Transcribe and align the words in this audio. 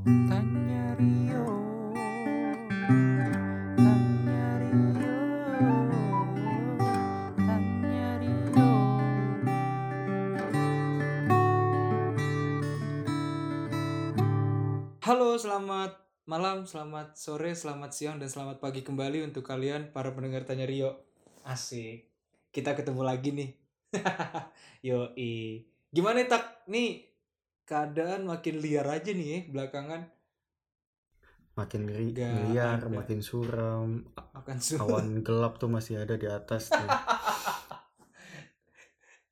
Tanya 0.00 0.96
Rio 0.96 1.44
Halo, 15.04 15.36
selamat 15.36 16.00
malam, 16.24 16.64
selamat 16.64 17.20
sore, 17.20 17.52
selamat 17.52 17.92
siang, 17.92 18.16
dan 18.16 18.32
selamat 18.32 18.56
pagi 18.56 18.80
kembali 18.80 19.28
untuk 19.28 19.44
kalian 19.44 19.92
para 19.92 20.16
pendengar 20.16 20.48
Tanya 20.48 20.64
Rio. 20.64 20.96
Asik, 21.44 22.08
kita 22.48 22.72
ketemu 22.72 23.04
lagi 23.04 23.36
nih. 23.36 23.50
Yoi. 24.88 25.68
Gimana 25.92 26.24
tak? 26.24 26.64
Nih, 26.72 27.09
keadaan 27.70 28.20
makin 28.32 28.56
liar 28.64 28.86
aja 28.96 29.10
nih 29.18 29.28
ya 29.34 29.38
belakangan. 29.54 30.02
makin 31.58 31.82
ri- 31.90 32.14
Nggak 32.16 32.34
liar, 32.50 32.78
ada. 32.80 32.96
makin 32.98 33.20
suram, 33.20 33.88
Akan 34.38 34.58
su- 34.66 34.80
awan 34.82 35.06
gelap 35.26 35.52
tuh 35.60 35.68
masih 35.76 35.94
ada 36.02 36.14
di 36.22 36.26
atas 36.30 36.62
tuh. 36.72 36.80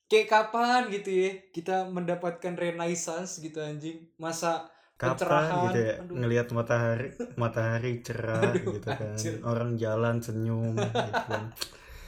Kayak 0.08 0.28
kapan 0.32 0.80
gitu 0.88 1.10
ya 1.12 1.30
kita 1.52 1.76
mendapatkan 1.92 2.54
renaissance 2.56 3.44
gitu 3.44 3.60
anjing. 3.60 4.08
Masa 4.16 4.68
Kapan 4.98 5.14
Pencerahan, 5.14 5.62
gitu 5.70 5.78
ya 5.78 5.94
aduh. 6.02 6.16
ngelihat 6.18 6.46
matahari 6.58 7.08
matahari 7.38 7.92
cerah 8.02 8.42
Aduh, 8.50 8.72
gitu 8.74 8.88
kan. 8.90 9.14
anjir. 9.14 9.34
Orang 9.46 9.70
jalan 9.78 10.16
senyum 10.24 10.74
gitu 10.74 11.00
kan. 11.30 11.42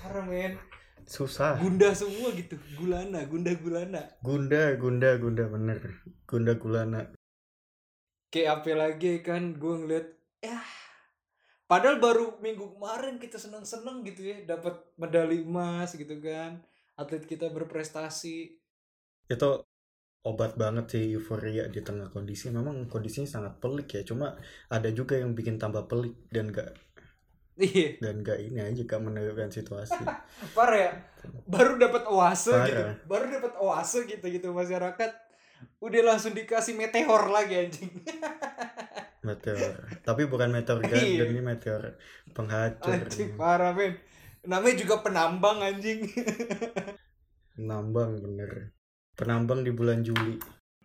parah 0.03 0.25
men. 0.27 0.53
Susah. 1.07 1.57
Gunda 1.61 1.93
semua 1.95 2.33
gitu. 2.35 2.57
Gulana, 2.77 3.25
gunda 3.29 3.53
gulana. 3.55 4.03
Gunda, 4.25 4.75
gunda, 4.77 5.17
gunda 5.17 5.45
bener. 5.49 5.81
Gunda 6.27 6.53
gulana. 6.57 7.03
kayak 8.31 8.63
apa 8.63 8.73
lagi 8.79 9.27
kan 9.27 9.59
gue 9.59 9.75
ngeliat 9.75 10.07
ya 10.39 10.63
padahal 11.67 11.99
baru 11.99 12.39
minggu 12.39 12.79
kemarin 12.79 13.19
kita 13.19 13.43
seneng-seneng 13.43 14.07
gitu 14.07 14.23
ya 14.31 14.37
dapat 14.47 14.79
medali 14.95 15.43
emas 15.43 15.99
gitu 15.99 16.15
kan 16.23 16.63
atlet 16.95 17.27
kita 17.27 17.51
berprestasi 17.51 18.55
Itu 19.31 19.63
obat 20.27 20.59
banget 20.59 20.87
sih 20.91 21.05
euforia 21.15 21.71
di 21.71 21.81
tengah 21.87 22.11
kondisi. 22.11 22.51
Memang 22.51 22.91
kondisinya 22.91 23.31
sangat 23.31 23.63
pelik 23.63 23.89
ya. 23.95 24.03
Cuma 24.03 24.35
ada 24.67 24.91
juga 24.91 25.15
yang 25.15 25.39
bikin 25.39 25.55
tambah 25.63 25.87
pelik 25.87 26.27
dan 26.35 26.51
gak 26.51 26.75
iya 27.63 27.89
dan 27.99 28.21
gak 28.21 28.41
ini 28.41 28.59
aja 28.59 28.81
gak 28.83 28.99
menentukan 28.99 29.49
situasi. 29.49 30.01
parah 30.57 30.81
ya 30.81 30.93
baru 31.45 31.77
dapat 31.77 32.03
oase 32.07 32.51
Parah. 32.51 32.67
gitu 32.67 32.83
baru 33.07 33.25
dapat 33.31 33.53
oase 33.57 33.99
gitu 34.05 34.27
gitu 34.27 34.49
masyarakat 34.51 35.11
udah 35.79 36.03
langsung 36.03 36.33
dikasih 36.33 36.73
meteor 36.73 37.29
lagi 37.29 37.55
anjing 37.61 37.93
meteor. 39.21 39.77
Tapi 40.01 40.25
bukan 40.25 40.49
meteor 40.51 40.81
Iya. 40.81 40.89
garden 41.21 41.29
ini 41.31 41.43
meteor 41.43 41.83
penghancur. 42.33 42.97
anjing 42.97 43.37
parah 43.37 43.71
men 43.71 43.93
namanya 44.41 44.75
juga 44.75 45.01
penambang 45.01 45.61
anjing 45.61 46.01
Penambang 47.53 48.17
bener. 48.19 48.73
Penambang 49.13 49.61
di 49.61 49.71
bulan 49.71 50.01
Juli. 50.01 50.41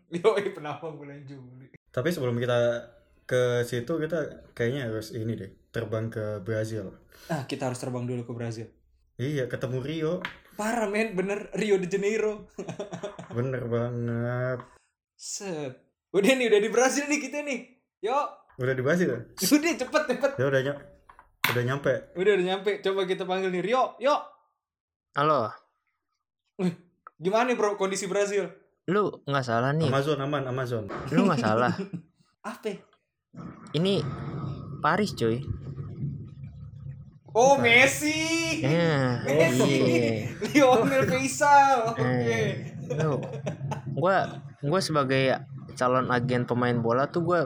yoi 0.06 0.52
penambang 0.52 0.96
bulan 0.96 1.24
Juli 1.24 1.72
Tapi 1.90 2.10
sebelum 2.10 2.36
kita 2.36 2.84
ke 3.26 3.42
situ 3.64 3.90
kita 3.98 4.20
kayaknya 4.54 4.88
harus 4.88 5.10
ini 5.12 5.34
deh 5.34 5.52
terbang 5.70 6.08
ke 6.08 6.40
Brazil. 6.40 6.94
ah 7.28 7.44
kita 7.44 7.68
harus 7.68 7.78
terbang 7.78 8.06
dulu 8.06 8.22
ke 8.24 8.34
Brazil 8.34 8.70
Iya 9.16 9.48
ketemu 9.48 9.80
Rio. 9.80 10.14
parah 10.54 10.86
men 10.86 11.16
bener 11.16 11.50
Rio 11.52 11.76
de 11.76 11.88
Janeiro 11.88 12.46
Bener 13.36 13.66
banget. 13.66 14.60
Set. 15.14 15.76
Udah 16.12 16.32
nih, 16.32 16.48
udah 16.48 16.62
di 16.62 16.70
Brasil 16.70 17.04
nih 17.04 17.20
kita 17.20 17.44
nih. 17.44 17.60
Yuk. 18.00 18.28
Udah 18.56 18.72
di 18.72 18.80
Brazil? 18.80 19.10
ya? 19.10 19.20
Udah 19.28 19.72
cepet 19.76 20.04
cepet. 20.08 20.32
Ya 20.36 20.46
udah 20.48 20.62
ny- 20.62 20.84
udah 21.46 21.64
nyampe. 21.66 21.94
Udah 22.16 22.32
udah 22.32 22.46
nyampe. 22.46 22.72
Coba 22.80 23.04
kita 23.04 23.24
panggil 23.24 23.52
nih 23.52 23.64
Rio. 23.66 24.00
Yuk. 24.00 24.22
Halo, 25.16 25.52
Gimana 27.16 27.48
nih 27.48 27.56
bro 27.56 27.76
kondisi 27.76 28.08
Brasil? 28.08 28.48
lu 28.86 29.10
nggak 29.26 29.44
salah 29.44 29.74
nih. 29.74 29.90
Amazon 29.90 30.20
aman 30.22 30.44
Amazon. 30.46 30.84
Lu 31.10 31.26
nggak 31.26 31.42
salah. 31.42 31.74
Apa? 32.52 32.72
Ini 33.76 34.00
Paris, 34.80 35.12
coy. 35.18 35.42
Oh 37.36 37.60
Messi. 37.60 38.16
Ya, 38.64 39.20
Messi. 39.28 39.76
iya. 39.76 40.32
Lionel 40.56 41.04
Faisal. 41.04 41.92
Oke. 41.92 42.08
Eh, 42.08 42.52
lu, 42.96 43.20
gua 43.92 44.40
gua 44.64 44.80
sebagai 44.80 45.44
calon 45.76 46.08
agen 46.16 46.48
pemain 46.48 46.80
bola 46.80 47.12
tuh 47.12 47.28
gua 47.28 47.40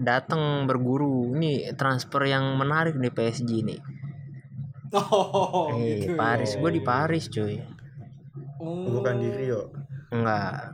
datang 0.00 0.64
berguru. 0.64 1.36
Ini 1.36 1.76
transfer 1.76 2.24
yang 2.24 2.56
menarik 2.56 2.96
di 2.96 3.12
PSG 3.12 3.50
nih. 3.68 3.80
Oh, 4.94 5.74
eh, 5.74 6.06
gitu. 6.06 6.14
Paris, 6.14 6.54
gua 6.54 6.70
di 6.70 6.78
Paris, 6.78 7.26
coy. 7.26 7.58
Oh. 8.62 8.96
Bukan 8.96 9.18
di 9.20 9.28
Rio. 9.28 9.74
Enggak. 10.08 10.72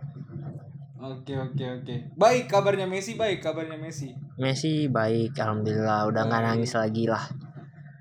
Oke 1.01 1.33
oke 1.33 1.65
oke. 1.81 1.95
Baik 2.15 2.45
kabarnya 2.47 2.85
Messi, 2.85 3.17
baik 3.17 3.41
kabarnya 3.41 3.81
Messi. 3.81 4.13
Messi 4.41 4.89
baik, 4.89 5.37
alhamdulillah. 5.37 6.09
Udah 6.09 6.23
nggak 6.25 6.43
nangis 6.49 6.73
lagi 6.73 7.05
lah. 7.05 7.21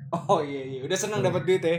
Oh 0.10 0.40
iya 0.40 0.64
iya, 0.64 0.80
udah 0.88 0.98
senang 0.98 1.20
dapat 1.20 1.44
duit 1.44 1.62
ya. 1.62 1.78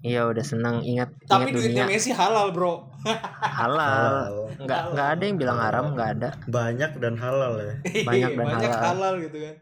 Iya, 0.00 0.20
udah 0.32 0.44
senang. 0.46 0.80
Ingat, 0.80 1.12
Tapi 1.28 1.52
ingat 1.52 1.54
duitnya 1.60 1.84
dunia 1.84 1.92
Messi 1.92 2.14
halal 2.14 2.54
bro. 2.56 2.88
halal. 3.04 3.36
Halal. 3.42 4.32
Nggak 4.62 4.80
nggak 4.96 5.08
ada 5.18 5.22
yang 5.26 5.36
bilang 5.36 5.58
haram, 5.60 5.84
nggak 5.92 6.10
ada. 6.16 6.30
Banyak 6.48 6.90
dan 7.02 7.14
halal 7.20 7.52
ya. 7.60 7.74
Banyak 8.08 8.30
dan 8.38 8.46
Banyak 8.46 8.70
halal. 8.72 8.86
halal 8.94 9.14
gitu 9.26 9.38
kan. 9.42 9.54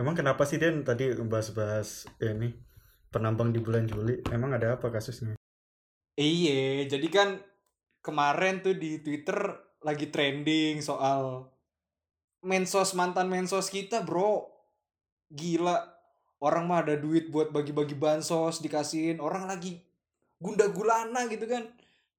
Emang 0.00 0.14
kenapa 0.16 0.48
sih 0.48 0.56
Den 0.56 0.80
tadi 0.80 1.12
bahas-bahas 1.12 2.08
ini 2.24 2.56
penambang 3.12 3.52
di 3.52 3.60
bulan 3.60 3.84
Juli? 3.84 4.16
Emang 4.32 4.56
ada 4.56 4.80
apa 4.80 4.88
kasusnya? 4.88 5.36
Iya, 6.16 6.88
jadi 6.88 7.08
kan 7.12 7.28
kemarin 8.00 8.64
tuh 8.64 8.80
di 8.80 9.04
Twitter 9.04 9.36
lagi 9.84 10.08
trending 10.08 10.80
soal 10.80 11.52
mensos 12.40 12.96
mantan 12.96 13.28
mensos 13.28 13.68
kita, 13.68 14.04
bro. 14.04 14.48
Gila. 15.30 15.76
Orang 16.40 16.72
mah 16.72 16.80
ada 16.80 16.96
duit 16.96 17.28
buat 17.28 17.52
bagi-bagi 17.52 17.94
bansos 17.94 18.64
dikasihin. 18.64 19.20
Orang 19.20 19.44
lagi 19.44 19.80
gunda 20.40 20.68
gulana 20.72 21.28
gitu 21.28 21.44
kan. 21.44 21.68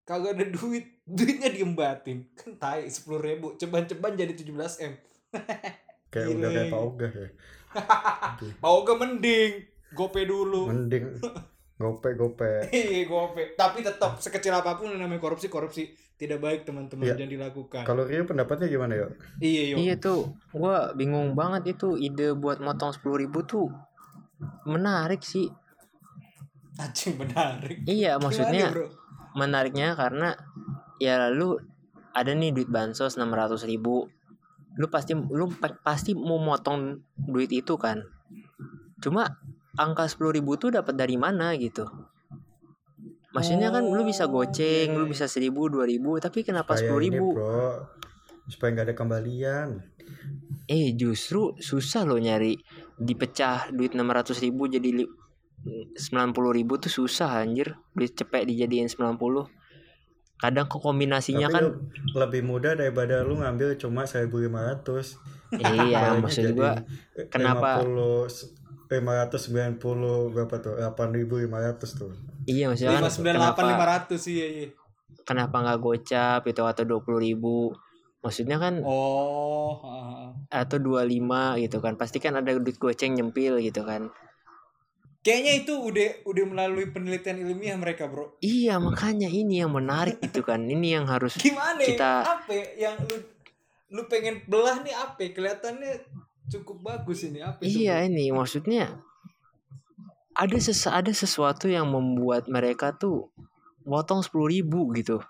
Kagak 0.06 0.38
ada 0.38 0.46
duit. 0.50 0.86
Duitnya 1.12 1.52
diembatin. 1.52 2.32
Kan 2.38 2.56
tai 2.56 2.88
10 2.88 3.04
ribu. 3.20 3.58
Ceban-ceban 3.60 4.16
jadi 4.16 4.32
17 4.32 4.88
M. 4.88 4.94
Kayak 6.12 6.28
Gile. 6.28 6.38
udah 6.40 6.50
kayak 6.52 6.68
Pak 6.72 6.82
Ogah 6.84 7.12
ya. 7.12 7.30
Ke 8.88 8.94
mending. 8.96 9.54
Gope 9.92 10.22
dulu. 10.24 10.72
Mending 10.72 11.20
gope 11.82 12.14
gope. 12.14 12.52
Iya 12.72 13.04
gope. 13.04 13.58
Tapi 13.58 13.82
tetap 13.82 14.16
sekecil 14.16 14.54
apa 14.54 14.78
pun 14.78 14.88
yang 14.88 15.02
namanya 15.02 15.18
korupsi, 15.20 15.50
korupsi 15.50 15.90
tidak 16.16 16.38
baik 16.38 16.62
teman-teman 16.62 17.02
Iya. 17.04 17.18
jangan 17.18 17.34
dilakukan. 17.34 17.82
Kalau 17.82 18.06
Rio 18.06 18.24
pendapatnya 18.24 18.70
gimana 18.70 18.94
ya? 18.94 19.08
Iya, 19.42 19.64
yo. 19.68 19.76
Iya 19.76 19.96
tuh, 19.98 20.22
gua 20.52 20.94
bingung 20.94 21.34
banget 21.34 21.74
itu 21.74 21.98
ide 21.98 22.32
buat 22.32 22.62
motong 22.62 22.94
sepuluh 22.94 23.18
ribu 23.18 23.42
tuh 23.42 23.74
menarik 24.64 25.20
sih. 25.20 25.50
Anjing 26.78 27.18
menarik. 27.18 27.82
Iya, 27.84 28.18
maksudnya 28.18 28.70
Gimana, 28.70 28.78
bro? 28.78 28.88
menariknya 29.34 29.90
karena 29.94 30.30
ya 30.98 31.18
lalu 31.20 31.58
ada 32.12 32.32
nih 32.32 32.52
duit 32.52 32.68
bansos 32.68 33.16
600 33.16 33.66
ribu. 33.66 34.06
Lu 34.78 34.88
pasti 34.88 35.12
lu 35.14 35.50
pa- 35.52 35.82
pasti 35.82 36.14
mau 36.14 36.38
motong 36.38 36.96
duit 37.18 37.50
itu 37.50 37.76
kan. 37.76 38.02
Cuma 38.98 39.41
angka 39.76 40.08
sepuluh 40.08 40.34
ribu 40.34 40.56
tuh 40.56 40.72
dapat 40.72 40.94
dari 40.94 41.16
mana 41.16 41.56
gitu. 41.56 41.88
Maksudnya 43.32 43.72
kan 43.72 43.88
lu 43.88 44.04
bisa 44.04 44.28
Oh, 44.28 44.32
goceng, 44.34 44.92
iya, 44.92 44.98
lu 44.98 45.08
iya. 45.08 45.12
bisa 45.12 45.26
seribu, 45.26 45.72
dua 45.72 45.88
ribu, 45.88 46.20
tapi 46.20 46.44
kenapa 46.44 46.76
sepuluh 46.76 47.00
ini 47.02 47.16
ribu? 47.16 47.32
bro. 47.32 47.88
Supaya 48.46 48.76
nggak 48.76 48.88
ada 48.92 48.96
kembalian. 48.96 49.68
Eh 50.68 50.92
justru 50.94 51.56
susah 51.56 52.04
loh 52.04 52.20
nyari 52.20 52.60
dipecah 52.98 53.72
duit 53.72 53.96
600 53.96 54.36
ribu 54.42 54.68
jadi 54.68 54.90
li- 54.94 55.12
90 55.64 55.96
ribu 56.52 56.74
tuh 56.76 56.90
susah 56.92 57.40
anjir 57.40 57.78
duit 57.94 58.12
cepet 58.12 58.46
dijadiin 58.46 58.90
90 58.90 59.46
kadang 60.36 60.66
kok 60.66 60.82
kombinasinya 60.82 61.46
Tapi 61.46 61.54
kan 61.54 61.66
lebih 62.18 62.42
mudah 62.42 62.74
daripada 62.74 63.22
lu 63.22 63.38
ngambil 63.38 63.78
cuma 63.78 64.04
1500. 64.04 65.22
iya 65.86 66.18
maksud 66.18 66.52
gua 66.52 66.82
kenapa- 67.30 67.86
50 67.86 68.61
590 68.92 69.80
berapa 70.30 70.56
tuh? 70.60 70.76
8500 70.76 71.48
tuh. 71.96 72.12
iya 72.44 72.68
maksudnya 72.68 73.00
kan 73.00 73.08
598 73.08 73.32
kenapa 73.32 73.62
500 74.12 74.28
iya 74.30 74.48
iya. 74.52 74.68
kenapa 75.24 75.56
nggak 75.58 75.80
gocap 75.80 76.42
itu 76.44 76.62
atau 76.62 76.84
20 76.84 77.00
ribu 77.24 77.72
maksudnya 78.20 78.58
kan 78.58 78.84
Oh, 78.84 79.80
ah. 79.82 80.30
atau 80.52 80.78
25 80.78 81.08
gitu 81.60 81.78
kan 81.80 81.96
pasti 81.96 82.20
kan 82.20 82.36
ada 82.36 82.52
duit 82.54 82.76
goceng 82.76 83.16
nyempil 83.16 83.58
gitu 83.60 83.82
kan 83.82 84.12
Kayaknya 85.22 85.54
itu 85.56 85.74
udah 85.78 86.10
udah 86.26 86.46
melalui 86.50 86.90
penelitian 86.90 87.38
ilmiah 87.38 87.78
mereka, 87.78 88.10
Bro. 88.10 88.42
iya 88.42 88.82
makanya 88.82 89.30
ini 89.30 89.62
yang 89.62 89.70
menarik 89.70 90.18
gitu 90.18 90.42
kan 90.42 90.66
ini 90.66 90.98
yang 90.98 91.06
harus 91.06 91.38
Gimana? 91.46 91.78
Kita- 91.78 92.26
Apa 92.26 92.50
yang 92.74 92.98
lu 93.06 93.22
lu 93.92 94.02
pengen 94.08 94.42
belah 94.48 94.82
nih 94.82 94.96
apa 94.96 95.22
kelihatannya 95.30 95.94
cukup 96.52 96.78
bagus 96.84 97.24
ini 97.24 97.40
apa 97.40 97.64
Iya 97.64 98.04
ini 98.04 98.28
maksudnya 98.36 99.00
ada 100.36 100.58
ses 100.60 100.84
ada 100.88 101.12
sesuatu 101.12 101.72
yang 101.72 101.88
membuat 101.88 102.52
mereka 102.52 102.92
tuh 102.96 103.32
potong 103.88 104.22
sepuluh 104.22 104.52
ribu 104.52 104.92
gitu. 104.94 105.24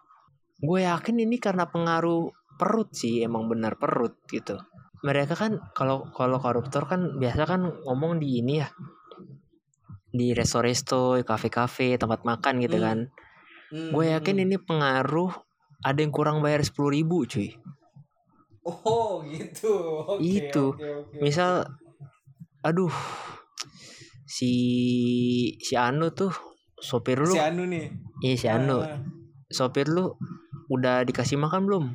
Gue 0.62 0.86
yakin 0.86 1.22
ini 1.22 1.38
karena 1.38 1.70
pengaruh 1.70 2.30
perut 2.58 2.94
sih 2.94 3.22
emang 3.26 3.50
benar 3.50 3.78
perut 3.78 4.18
gitu. 4.30 4.62
Mereka 5.02 5.34
kan 5.34 5.58
kalau 5.74 6.10
kalau 6.14 6.38
koruptor 6.38 6.86
kan 6.86 7.18
biasa 7.18 7.44
kan 7.50 7.62
ngomong 7.86 8.22
di 8.22 8.42
ini 8.42 8.62
ya 8.62 8.70
di 10.12 10.36
resto-resto, 10.36 11.16
kafe-kafe, 11.24 11.96
tempat 11.96 12.28
makan 12.28 12.60
gitu 12.60 12.78
Hmm. 12.78 12.86
kan. 12.86 12.98
Hmm, 13.72 13.90
Gue 13.96 14.12
yakin 14.12 14.38
hmm. 14.38 14.46
ini 14.46 14.56
pengaruh 14.60 15.32
ada 15.82 16.00
yang 16.04 16.12
kurang 16.12 16.44
bayar 16.44 16.62
sepuluh 16.68 16.92
ribu 16.94 17.24
cuy. 17.26 17.56
Oh 18.66 19.22
gitu 19.26 19.74
Oke, 20.18 20.22
Itu. 20.22 20.76
oke, 20.78 20.86
oke, 21.02 21.16
Misal, 21.22 21.66
aduh, 22.62 22.94
si 24.26 24.52
si 25.62 25.74
Anu 25.78 26.12
tuh 26.14 26.34
sopir 26.78 27.18
lu, 27.22 27.36
si 27.36 27.40
Anu 27.42 27.64
nih 27.70 27.86
iya 28.26 28.36
si 28.38 28.48
Anu, 28.50 28.82
Ah, 28.82 29.02
sopir 29.50 29.86
lu 29.90 30.14
udah 30.70 31.04
dikasih 31.06 31.38
makan 31.38 31.68
belum? 31.68 31.86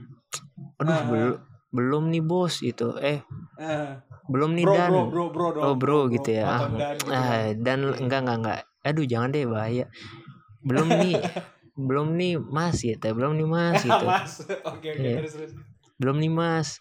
Aduh, 0.82 0.94
Ah, 0.94 1.02
belum 1.06 1.36
belum 1.72 2.04
nih 2.12 2.22
bos 2.24 2.62
itu. 2.62 2.94
Eh, 3.02 3.20
ah. 3.58 4.00
belum 4.30 4.54
nih 4.56 4.64
bro, 4.66 4.74
dan. 4.74 4.90
bro 4.90 5.02
bro 5.10 5.24
bro 5.32 5.46
dong 5.54 5.64
oh 5.64 5.74
bro 5.78 6.00
gitu 6.12 6.30
ya. 6.34 6.44
Ah, 6.46 6.60
dan 6.78 6.96
gitu 6.98 7.10
ah, 7.12 7.42
dan 7.56 7.78
enggak 7.96 8.20
enggak 8.26 8.36
enggak. 8.42 8.60
Aduh, 8.86 9.04
jangan 9.06 9.28
deh 9.34 9.44
bahaya. 9.48 9.84
Belum 10.62 10.88
nih, 10.98 11.18
belum 11.88 12.08
nih 12.18 12.32
mas 12.40 12.78
gitu, 12.82 13.06
belum 13.14 13.34
nih 13.38 13.48
mas 13.48 13.80
gitu. 13.86 14.06
mas 14.06 14.32
oke 14.64 14.88
oke 14.88 14.88
Iya. 14.96 15.16
terus 15.22 15.32
terus 15.36 15.52
belum 16.00 16.20
nih 16.20 16.32
mas. 16.32 16.80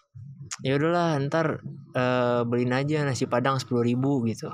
Ya 0.62 0.78
udahlah 0.78 1.18
ntar 1.26 1.60
eh, 1.92 2.40
beliin 2.46 2.72
aja 2.72 3.02
nasi 3.02 3.28
padang 3.28 3.60
sepuluh 3.60 3.82
ribu 3.84 4.24
gitu. 4.28 4.48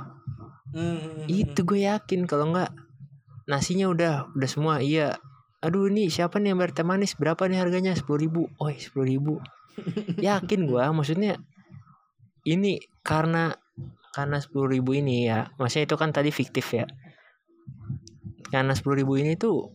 Hmm, 0.72 0.96
hmm, 0.96 0.98
hmm, 0.98 1.26
itu 1.28 1.60
gue 1.68 1.84
yakin 1.84 2.24
kalau 2.24 2.48
nggak 2.48 2.72
nasinya 3.44 3.92
udah 3.92 4.14
udah 4.32 4.48
semua 4.48 4.80
iya. 4.80 5.18
Aduh 5.62 5.86
ini 5.86 6.10
siapa 6.10 6.42
nih 6.42 6.54
yang 6.54 6.58
bayar 6.58 6.72
teh 6.74 6.82
manis? 6.82 7.14
Berapa 7.14 7.46
nih 7.46 7.62
harganya? 7.62 7.94
sepuluh 7.94 8.26
ribu. 8.26 8.42
Oh 8.58 8.72
sepuluh 8.72 9.06
ribu. 9.06 9.34
Yakin 10.26 10.66
gue 10.66 10.84
maksudnya 10.90 11.38
ini 12.48 12.82
karena 13.06 13.54
karena 14.12 14.42
sepuluh 14.42 14.68
ribu 14.68 14.92
ini 14.92 15.24
ya 15.30 15.48
maksudnya 15.56 15.86
itu 15.86 15.96
kan 16.00 16.10
tadi 16.10 16.34
fiktif 16.34 16.66
ya. 16.74 16.88
Karena 18.50 18.74
sepuluh 18.74 19.00
ribu 19.00 19.16
ini 19.16 19.38
tuh 19.38 19.70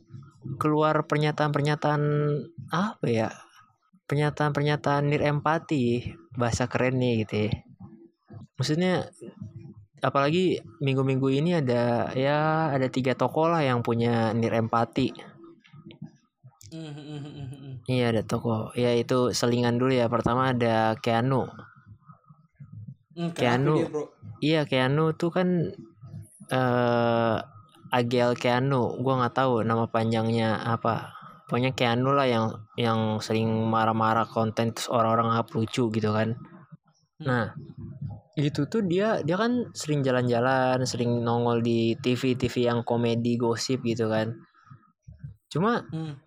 keluar 0.61 1.07
pernyataan-pernyataan 1.07 2.01
apa 2.71 3.05
ya 3.09 3.29
pernyataan-pernyataan 4.07 5.11
nir 5.11 5.21
empati 5.21 6.15
bahasa 6.39 6.65
kerennya 6.71 7.27
gitu 7.27 7.35
ya. 7.47 7.51
Maksudnya 8.55 9.11
apalagi 9.99 10.63
minggu-minggu 10.79 11.27
ini 11.27 11.59
ada 11.59 12.09
ya 12.15 12.71
ada 12.71 12.87
tiga 12.87 13.13
toko 13.13 13.51
lah 13.51 13.61
yang 13.61 13.83
punya 13.83 14.31
nir 14.31 14.55
empati. 14.55 15.11
Iya 17.87 18.11
ada 18.15 18.23
toko 18.23 18.71
ya 18.79 18.95
itu 18.95 19.35
selingan 19.35 19.75
dulu 19.75 19.91
ya. 19.91 20.07
Pertama 20.07 20.55
ada 20.55 20.95
Keanu. 21.03 21.47
Hmm, 23.11 23.31
Keanu. 23.35 23.75
dia 23.75 23.87
iya 24.39 24.61
Keanu 24.63 25.11
tuh 25.19 25.35
kan 25.35 25.47
eh 26.47 27.37
Agel 27.91 28.39
Keanu. 28.39 28.99
Gua 29.03 29.19
nggak 29.19 29.35
tahu 29.35 29.67
nama 29.67 29.87
panjangnya 29.87 30.59
apa 30.63 31.16
pokoknya 31.47 31.71
Keanu 31.71 32.11
lah 32.11 32.27
yang 32.27 32.45
yang 32.75 33.23
sering 33.23 33.47
marah-marah 33.47 34.27
konten 34.27 34.75
terus 34.75 34.91
orang-orang 34.91 35.31
ngap 35.31 35.47
lucu 35.55 35.87
gitu 35.89 36.11
kan. 36.11 36.35
Nah 37.23 37.55
itu 38.37 38.69
tuh 38.69 38.85
dia 38.85 39.23
dia 39.25 39.33
kan 39.39 39.71
sering 39.73 40.05
jalan-jalan 40.05 40.85
sering 40.85 41.25
nongol 41.25 41.63
di 41.63 41.97
TV 41.97 42.37
TV 42.37 42.69
yang 42.69 42.83
komedi 42.83 43.39
gosip 43.39 43.81
gitu 43.81 44.11
kan. 44.11 44.35
Cuma 45.49 45.81
Hmm. 45.89 46.19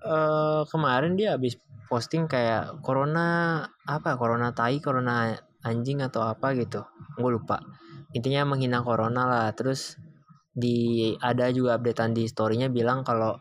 eh 0.00 0.62
kemarin 0.70 1.18
dia 1.18 1.36
habis 1.36 1.58
posting 1.90 2.30
kayak 2.30 2.80
corona 2.80 3.60
apa 3.84 4.14
corona 4.14 4.54
tai 4.54 4.78
corona 4.78 5.34
anjing 5.66 6.00
atau 6.00 6.22
apa 6.24 6.54
gitu. 6.56 6.86
Gue 7.18 7.30
lupa. 7.34 7.58
Intinya 8.16 8.46
menghina 8.54 8.80
corona 8.80 9.26
lah. 9.26 9.46
Terus 9.52 9.98
di 10.54 11.10
ada 11.18 11.50
juga 11.50 11.76
updatean 11.76 12.14
di 12.14 12.24
storynya 12.30 12.72
bilang 12.72 13.04
kalau 13.04 13.36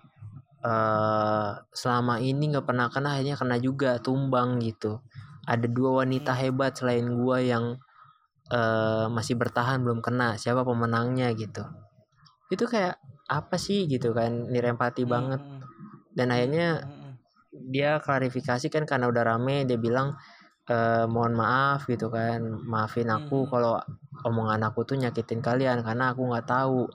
eh 0.60 1.50
selama 1.72 2.20
ini 2.20 2.52
nggak 2.52 2.68
pernah 2.68 2.92
kena 2.92 3.16
akhirnya 3.16 3.36
kena 3.40 3.56
juga 3.64 4.00
tumbang 4.04 4.60
gitu. 4.60 5.00
Ada 5.48 5.66
dua 5.72 6.04
wanita 6.04 6.36
hebat 6.36 6.76
selain 6.76 7.08
gua 7.16 7.40
yang 7.40 7.80
eh 8.52 9.06
masih 9.08 9.40
bertahan 9.40 9.80
belum 9.82 10.04
kena. 10.04 10.36
Siapa 10.36 10.68
pemenangnya 10.68 11.32
gitu. 11.38 11.64
Itu 12.52 12.66
kayak 12.68 13.00
apa 13.30 13.56
sih 13.62 13.86
gitu 13.88 14.12
kan 14.12 14.50
nir 14.52 14.66
empati 14.68 15.06
banget. 15.08 15.40
Hmm, 15.40 15.62
dan 16.18 16.28
akhirnya 16.34 16.68
hmm, 16.82 16.92
hmm. 16.92 17.14
dia 17.72 18.02
klarifikasi 18.02 18.68
kan 18.74 18.84
karena 18.90 19.06
udah 19.08 19.24
rame 19.24 19.64
dia 19.70 19.78
bilang 19.78 20.18
eh, 20.68 21.06
mohon 21.08 21.34
maaf 21.38 21.88
gitu 21.88 22.12
kan. 22.12 22.42
Maafin 22.44 23.10
aku 23.14 23.48
Hmm. 23.48 23.50
kalau 23.54 23.74
omongan 24.28 24.62
aku 24.68 24.84
tuh 24.84 25.00
nyakitin 25.00 25.40
kalian 25.40 25.80
karena 25.86 26.12
aku 26.12 26.28
nggak 26.28 26.48
tahu 26.50 26.90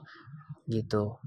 gitu 0.69 1.17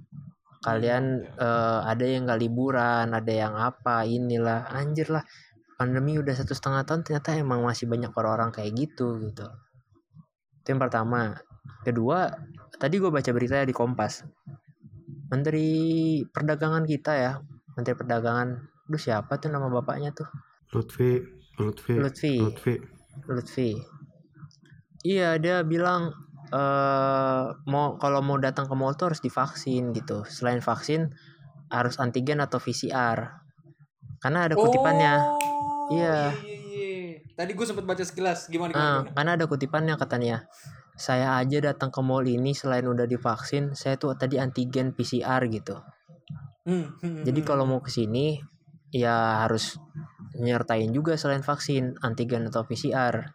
kalian 0.69 1.25
eh, 1.25 1.81
ada 1.89 2.05
yang 2.05 2.29
nggak 2.29 2.41
liburan 2.45 3.07
ada 3.17 3.33
yang 3.33 3.55
apa 3.57 4.05
inilah. 4.05 4.69
Anjir 4.69 5.09
lah 5.09 5.25
pandemi 5.79 6.19
udah 6.19 6.35
satu 6.35 6.53
setengah 6.53 6.83
tahun 6.83 7.07
ternyata 7.07 7.39
emang 7.39 7.63
masih 7.63 7.87
banyak 7.87 8.11
orang-orang 8.11 8.51
kayak 8.51 8.75
gitu 8.75 9.23
gitu. 9.25 9.47
Itu 10.61 10.67
yang 10.75 10.83
pertama. 10.83 11.39
Kedua 11.87 12.29
tadi 12.77 12.99
gue 12.99 13.09
baca 13.09 13.31
berita 13.31 13.63
di 13.63 13.73
Kompas. 13.73 14.27
Menteri 15.29 15.69
Perdagangan 16.27 16.85
kita 16.85 17.13
ya 17.15 17.33
Menteri 17.79 17.95
Perdagangan. 17.95 18.49
Duh 18.91 19.01
siapa 19.01 19.39
tuh 19.39 19.55
nama 19.55 19.71
bapaknya 19.71 20.11
tuh? 20.11 20.29
Lutfi 20.75 21.23
Lutfi 21.63 21.95
Lutfi. 21.95 22.35
Lutfi. 22.43 22.75
Lutfi. 23.31 23.71
Iya 25.07 25.39
dia 25.39 25.63
bilang 25.63 26.28
eh 26.49 27.45
mau 27.69 27.97
kalau 28.01 28.21
mau 28.25 28.41
datang 28.41 28.67
ke 28.67 28.75
mall 28.75 28.97
tuh 28.97 29.13
harus 29.13 29.21
divaksin 29.21 29.93
gitu. 29.93 30.25
Selain 30.29 30.61
vaksin 30.65 31.13
harus 31.69 32.01
antigen 32.01 32.41
atau 32.41 32.57
PCR 32.57 33.45
karena 34.19 34.49
ada 34.49 34.55
kutipannya. 34.57 35.15
Oh, 35.19 35.37
Iya. 35.89 36.37
iya 36.45 36.57
iya 36.69 36.89
tadi 37.33 37.57
gue 37.57 37.65
sempet 37.65 37.85
baca 37.89 38.05
sekilas. 38.05 38.51
Gimana 38.53 38.75
gimana, 38.75 38.89
gimana? 38.93 39.15
karena 39.17 39.31
ada 39.41 39.45
kutipannya 39.49 39.95
katanya 39.97 40.37
saya 40.99 41.39
aja 41.39 41.63
datang 41.63 41.95
ke 41.95 42.01
mall 42.03 42.27
ini 42.27 42.51
selain 42.53 42.85
udah 42.85 43.07
divaksin 43.07 43.79
saya 43.79 43.95
tuh 43.95 44.19
tadi 44.19 44.37
antigen 44.43 44.93
PCR 44.93 45.47
gitu. 45.47 45.79
Hmm, 46.67 46.99
hmm, 47.01 47.23
jadi 47.23 47.41
hmm. 47.41 47.49
kalau 47.49 47.65
mau 47.65 47.81
ke 47.81 47.89
sini 47.89 48.43
ya 48.91 49.47
harus 49.47 49.79
nyertain 50.35 50.91
juga 50.91 51.15
selain 51.15 51.47
vaksin 51.47 51.97
antigen 52.03 52.51
atau 52.51 52.67
PCR 52.67 53.31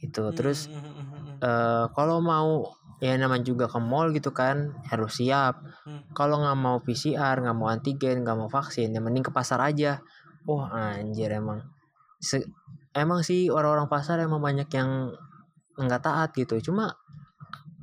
gitu. 0.00 0.32
Hmm, 0.32 0.34
terus 0.34 0.72
hmm, 0.72 0.95
eh 1.46 1.84
kalau 1.94 2.18
mau 2.18 2.66
ya 2.98 3.14
namanya 3.14 3.44
juga 3.44 3.66
ke 3.70 3.78
mall 3.78 4.10
gitu 4.10 4.34
kan 4.34 4.56
harus 4.90 5.20
siap 5.20 5.54
Hmm. 5.86 6.02
kalau 6.10 6.42
nggak 6.42 6.58
mau 6.58 6.76
PCR 6.80 7.38
nggak 7.38 7.54
mau 7.54 7.70
antigen 7.70 8.26
nggak 8.26 8.34
mau 8.34 8.50
vaksin 8.50 8.90
yang 8.90 9.04
mending 9.06 9.22
ke 9.22 9.30
pasar 9.30 9.62
aja 9.62 10.02
wah 10.42 10.66
anjir 10.72 11.30
emang 11.30 11.62
Se- 12.18 12.48
emang 12.90 13.22
sih 13.22 13.46
orang-orang 13.46 13.86
pasar 13.86 14.18
emang 14.18 14.42
banyak 14.42 14.66
yang 14.74 15.14
nggak 15.76 16.02
taat 16.02 16.34
gitu 16.34 16.58
cuma 16.66 16.96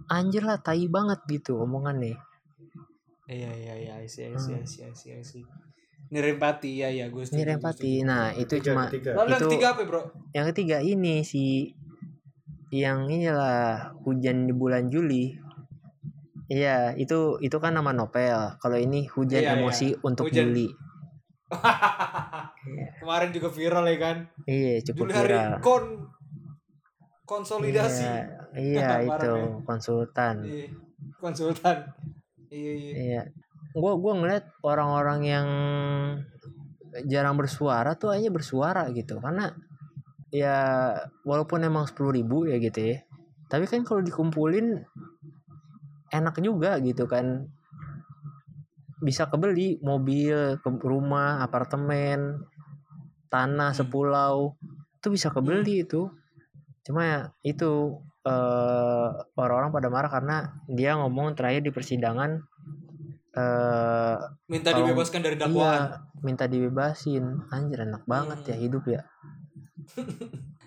anjir 0.09 0.43
lah 0.43 0.59
tai 0.59 0.89
banget 0.89 1.23
gitu 1.29 1.55
omongannya 1.57 2.19
Iya 3.23 3.51
iya 3.55 3.73
iya, 3.79 3.93
I 4.03 4.07
see, 4.11 4.27
I 4.27 4.35
Hmm. 4.35 4.43
see, 4.43 4.59
I 4.59 4.65
see, 4.67 4.83
I 4.83 4.91
see, 4.91 5.11
I 5.15 5.23
see. 5.23 5.43
Nirempati, 6.11 6.69
iya 6.75 6.91
iya, 6.91 7.05
gue 7.07 7.23
setuju. 7.23 7.39
ini 7.39 7.47
gue 7.47 7.55
empati 7.55 7.79
setuju. 7.95 8.03
nah 8.03 8.25
itu 8.35 8.53
Ketiga, 8.59 8.65
cuma 8.67 8.83
ketiga. 8.91 9.11
Lalu 9.15 9.29
yang 9.31 9.39
itu- 9.39 9.47
ketiga 9.47 9.67
apa 9.71 9.81
bro? 9.87 10.01
yang 10.35 10.45
ketiga 10.51 10.77
ini 10.83 11.15
si 11.23 11.71
yang 12.73 13.05
inilah 13.05 13.93
hujan 14.01 14.49
di 14.49 14.53
bulan 14.57 14.89
Juli 14.89 15.37
Iya, 16.51 16.93
itu 16.99 17.39
itu 17.39 17.57
kan 17.57 17.71
nama 17.73 17.95
novel. 17.95 18.59
Kalau 18.59 18.75
ini 18.77 19.07
hujan 19.09 19.41
Iya, 19.41 19.55
iya. 19.55 19.59
emosi 19.63 19.95
untuk 20.03 20.27
Hujan. 20.27 20.51
Juli. 20.51 20.67
Kemarin 22.99 23.29
juga 23.31 23.47
viral 23.49 23.85
ya 23.87 23.97
kan? 23.97 24.17
Iya, 24.45 24.83
cukup 24.85 25.07
Juli 25.07 25.13
hari 25.15 25.33
viral. 25.33 25.51
kon 25.63 25.83
konsolidasi. 27.23 28.05
Iya, 28.05 28.21
iya 28.59 28.89
itu 29.07 29.31
men. 29.33 29.63
konsultan. 29.63 30.35
Iya, 30.43 30.67
konsultan. 31.17 31.77
Iya 32.51 32.71
iya. 32.75 32.91
Iya. 32.93 33.21
Gua 33.73 33.95
gua 33.97 34.13
ngeliat 34.19 34.45
orang-orang 34.61 35.19
yang 35.25 35.47
jarang 37.09 37.39
bersuara 37.39 37.97
tuh 37.97 38.13
aja 38.13 38.29
bersuara 38.29 38.85
gitu 38.93 39.17
karena 39.17 39.49
ya 40.33 40.57
walaupun 41.21 41.61
emang 41.61 41.85
sepuluh 41.85 42.09
ribu 42.09 42.49
ya 42.49 42.57
gitu 42.57 42.81
ya. 42.81 42.97
Tapi 43.45 43.69
kan 43.69 43.85
kalau 43.85 44.01
dikumpulin 44.01 44.81
enak 46.09 46.41
juga 46.41 46.81
gitu 46.81 47.05
kan. 47.05 47.45
Bisa 48.97 49.29
kebeli 49.29 49.77
mobil 49.85 50.57
ke 50.57 50.69
rumah 50.81 51.43
apartemen 51.45 52.41
tanah 53.29 53.69
Hmm. 53.73 53.77
sepulau 53.77 54.57
tuh 54.99 55.11
bisa 55.13 55.29
kebeli 55.29 55.85
itu. 55.85 56.09
Cuma 56.81 57.05
ya 57.05 57.19
itu 57.45 58.01
eh 58.23 59.09
orang-orang 59.35 59.69
pada 59.69 59.87
marah 59.91 60.07
karena 60.09 60.37
dia 60.65 60.95
ngomong 60.95 61.35
terakhir 61.35 61.61
di 61.61 61.71
persidangan 61.75 62.39
eh 63.35 64.17
minta 64.47 64.71
Kalau- 64.71 64.87
dibebaskan 64.87 65.19
dari 65.21 65.35
iya 65.37 65.43
dakwaan. 65.45 65.81
minta 66.23 66.45
dibebasin. 66.47 67.23
Anjir 67.51 67.83
enak 67.83 68.07
banget 68.07 68.39
ya 68.49 68.55
Hmm. 68.57 68.63
hidup 68.65 68.83
ya 68.89 69.03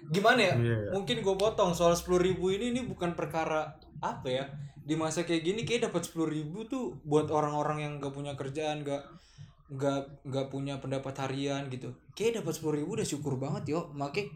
gimana 0.06 0.40
ya 0.40 0.54
Iya. 0.54 0.78
mungkin 0.92 1.18
gue 1.18 1.36
potong 1.36 1.72
soal 1.72 1.92
sepuluh 1.92 2.22
ribu 2.22 2.48
ini 2.48 2.70
ini 2.70 2.80
bukan 2.82 3.12
perkara 3.12 3.74
apa 3.98 4.28
ya 4.28 4.44
di 4.78 4.94
masa 4.94 5.22
kayak 5.22 5.42
gini 5.42 5.60
kayak 5.62 5.90
dapat 5.90 6.04
sepuluh 6.04 6.30
ribu 6.30 6.62
tuh 6.64 6.94
buat 7.02 7.26
orang-orang 7.26 7.78
yang 7.80 7.92
gak 7.96 8.12
punya 8.12 8.32
kerjaan 8.32 8.80
gak 8.80 9.02
nggak 9.66 10.00
nggak 10.22 10.46
punya 10.46 10.78
pendapat 10.78 11.10
harian 11.18 11.66
gitu 11.66 11.90
kayak 12.12 12.38
dapat 12.38 12.54
sepuluh 12.54 12.78
ribu 12.78 12.94
udah 12.94 13.02
syukur 13.04 13.34
banget 13.34 13.66
yo 13.68 13.90
make 13.90 14.30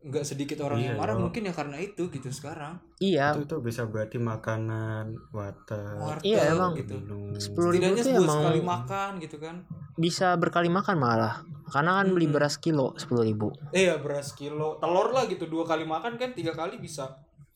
nggak 0.00 0.22
sedikit 0.22 0.62
orang 0.62 0.78
Iya, 0.78 0.86
yang 0.86 0.96
marah 0.96 1.12
yo. 1.12 1.26
mungkin 1.26 1.42
ya 1.42 1.52
karena 1.52 1.76
itu 1.76 2.06
gitu 2.06 2.30
sekarang 2.30 2.78
iya 2.96 3.34
Itu 3.34 3.44
tuh 3.46 3.60
bisa 3.60 3.84
berarti 3.84 4.16
makanan, 4.16 5.12
water, 5.28 5.98
warteg 5.98 6.24
Iya, 6.24 6.54
emang. 6.54 6.72
gitu. 6.72 6.96
Sepuluh 7.36 7.74
ribu 7.74 7.92
tuh 7.92 8.08
buat 8.08 8.22
emang- 8.22 8.40
sekali 8.40 8.60
makan 8.62 9.10
gitu 9.18 9.36
kan 9.36 9.56
bisa 10.00 10.32
berkali 10.40 10.72
makan 10.72 10.96
malah. 10.96 11.44
Karena 11.70 12.02
kan 12.02 12.10
beli 12.10 12.26
Hmm. 12.26 12.34
beras 12.34 12.56
kilo 12.58 12.96
sepuluh 12.98 13.22
ribu. 13.22 13.52
Eh 13.70 13.86
ya 13.86 14.00
beras 14.00 14.32
kilo. 14.34 14.80
Telur 14.80 15.12
lah 15.12 15.28
gitu 15.28 15.46
dua 15.46 15.62
kali 15.62 15.84
makan 15.86 16.16
kan 16.16 16.32
tiga 16.32 16.50
kali 16.50 16.80
bisa. 16.80 17.06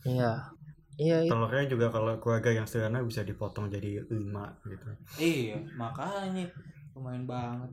Iya. 0.04 0.52
Iya 0.94 1.26
itu 1.26 1.34
Telurnya 1.34 1.66
juga 1.66 1.90
kalau 1.90 2.14
keluarga 2.22 2.54
yang 2.54 2.70
sederhana 2.70 3.02
bisa 3.02 3.26
dipotong 3.26 3.66
jadi 3.66 4.06
lima 4.06 4.54
gitu. 4.62 4.86
iya 5.18 5.58
makanya. 5.74 6.46
Lumayan 6.94 7.26
banget. 7.26 7.72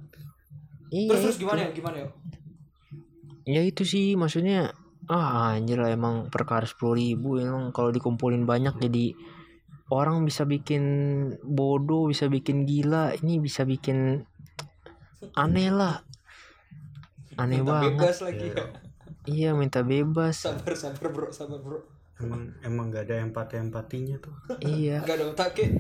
Iya 0.90 1.14
terus 1.14 1.22
terus 1.30 1.38
gimana 1.38 1.68
ya? 1.68 1.70
Gimana 1.70 1.98
ya? 2.02 2.10
Ya 3.46 3.62
itu 3.62 3.86
sih. 3.86 4.18
Maksudnya 4.18 4.74
ah 5.06 5.54
anjir 5.54 5.78
lah 5.78 5.94
emang 5.94 6.34
perkara 6.34 6.66
sepuluh 6.66 6.98
ribu. 6.98 7.38
Emang 7.38 7.70
kalau 7.70 7.94
dikumpulin 7.94 8.50
banyak 8.50 8.82
jadi 8.82 9.14
orang 9.94 10.26
bisa 10.26 10.50
bikin 10.50 10.82
bodoh 11.46 12.10
bisa 12.10 12.26
bikin 12.26 12.66
gila. 12.66 13.14
Ini 13.14 13.38
bisa 13.38 13.62
bikin 13.62 14.26
aneh 15.36 15.70
lah. 15.70 16.04
Aneh 17.38 17.62
Minta 17.62 17.72
banget. 17.72 17.92
bebas 17.98 18.18
lagi. 18.22 18.48
Iya. 18.52 18.56
ya 18.56 18.66
iya 19.30 19.50
minta 19.54 19.86
bebas. 19.86 20.36
Sabar 20.42 20.74
sabar 20.74 21.08
bro 21.14 21.30
sabar 21.30 21.62
bro. 21.62 21.80
Emang 22.22 22.54
emang 22.62 22.90
nggak 22.94 23.10
ada 23.10 23.16
empati 23.22 23.58
empatinya 23.58 24.18
tuh. 24.22 24.34
iya. 24.62 25.02
Nggak 25.02 25.18
ada 25.18 25.26
otaknya. 25.30 25.68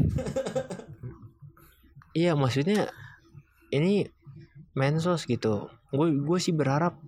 Iya 2.11 2.35
maksudnya 2.35 2.91
ini 3.71 4.03
mensos 4.75 5.23
gitu. 5.23 5.71
Gue 5.95 6.11
gue 6.11 6.39
sih 6.43 6.51
berharap 6.51 6.99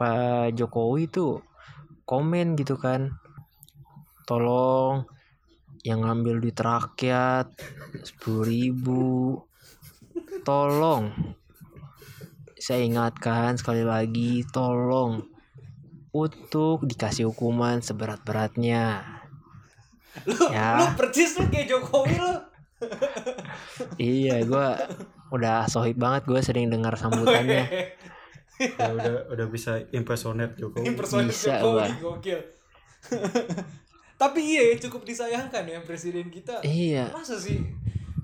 Pak 0.00 0.56
Jokowi 0.56 1.04
tuh 1.12 1.44
komen 2.08 2.56
gitu 2.56 2.80
kan. 2.80 3.12
Tolong 4.24 5.04
yang 5.84 6.00
ngambil 6.00 6.40
duit 6.40 6.56
rakyat 6.56 7.52
sepuluh 8.00 8.48
ribu. 8.48 9.36
Tolong 10.48 11.12
saya 12.68 12.84
ingatkan 12.84 13.56
sekali 13.56 13.80
lagi 13.80 14.44
tolong 14.44 15.24
untuk 16.12 16.84
dikasih 16.84 17.32
hukuman 17.32 17.80
seberat-beratnya. 17.80 19.08
Lu 20.28 20.52
Ya. 20.52 20.76
lu 20.76 20.92
percis 20.92 21.40
lu 21.40 21.48
kayak 21.48 21.64
Jokowi 21.64 22.20
lu. 22.20 22.36
Iya 23.96 24.44
gue 24.44 24.68
udah 25.32 25.64
sohib 25.64 25.96
banget 25.96 26.28
gue 26.28 26.40
sering 26.44 26.68
dengar 26.68 26.92
sambutannya. 27.00 27.64
Ya, 28.58 28.90
udah 28.90 29.30
udah 29.32 29.46
bisa 29.48 29.78
impersonate 29.94 30.58
Jokowi. 30.58 30.92
impersonate 30.92 31.30
Bisa, 31.32 31.62
Jokowi 31.62 31.78
Bang. 31.78 31.92
gokil. 32.04 32.40
Tapi 34.20 34.40
iya 34.44 34.74
cukup 34.76 35.06
disayangkan 35.06 35.62
ya 35.62 35.78
presiden 35.80 36.28
kita. 36.28 36.60
Iya. 36.60 37.14
Masa 37.16 37.38
sih 37.40 37.64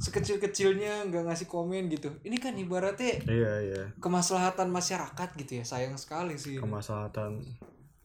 sekecil-kecilnya 0.05 1.09
nggak 1.09 1.25
ngasih 1.25 1.47
komen 1.47 1.89
gitu 1.89 2.13
ini 2.21 2.37
kan 2.37 2.53
ibaratnya 2.55 3.25
Iya 3.25 3.53
iya. 3.63 3.83
kemaslahatan 3.99 4.69
masyarakat 4.69 5.29
gitu 5.35 5.53
ya 5.59 5.65
sayang 5.65 5.97
sekali 5.97 6.37
sih 6.37 6.55
ini. 6.55 6.63
Kemaslahatan 6.63 7.41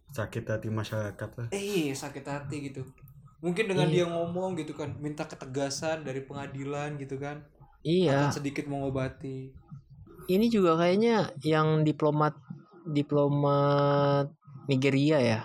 sakit 0.10 0.44
hati 0.44 0.68
masyarakat 0.70 1.30
lah. 1.36 1.48
eh 1.52 1.60
iya, 1.60 1.94
sakit 1.94 2.24
hati 2.24 2.72
gitu 2.72 2.82
mungkin 3.40 3.68
dengan 3.68 3.88
dia 3.88 4.04
Iya. 4.04 4.10
ngomong 4.10 4.56
gitu 4.56 4.74
kan 4.74 4.96
minta 4.98 5.24
ketegasan 5.24 6.02
dari 6.02 6.24
pengadilan 6.24 6.96
gitu 6.96 7.16
kan 7.16 7.44
iya 7.84 8.26
akan 8.26 8.34
sedikit 8.34 8.66
mengobati 8.66 9.52
ini 10.28 10.46
juga 10.48 10.76
kayaknya 10.76 11.32
yang 11.42 11.84
diplomat 11.84 12.36
diplomat 12.86 14.28
Nigeria 14.66 15.18
ya 15.20 15.42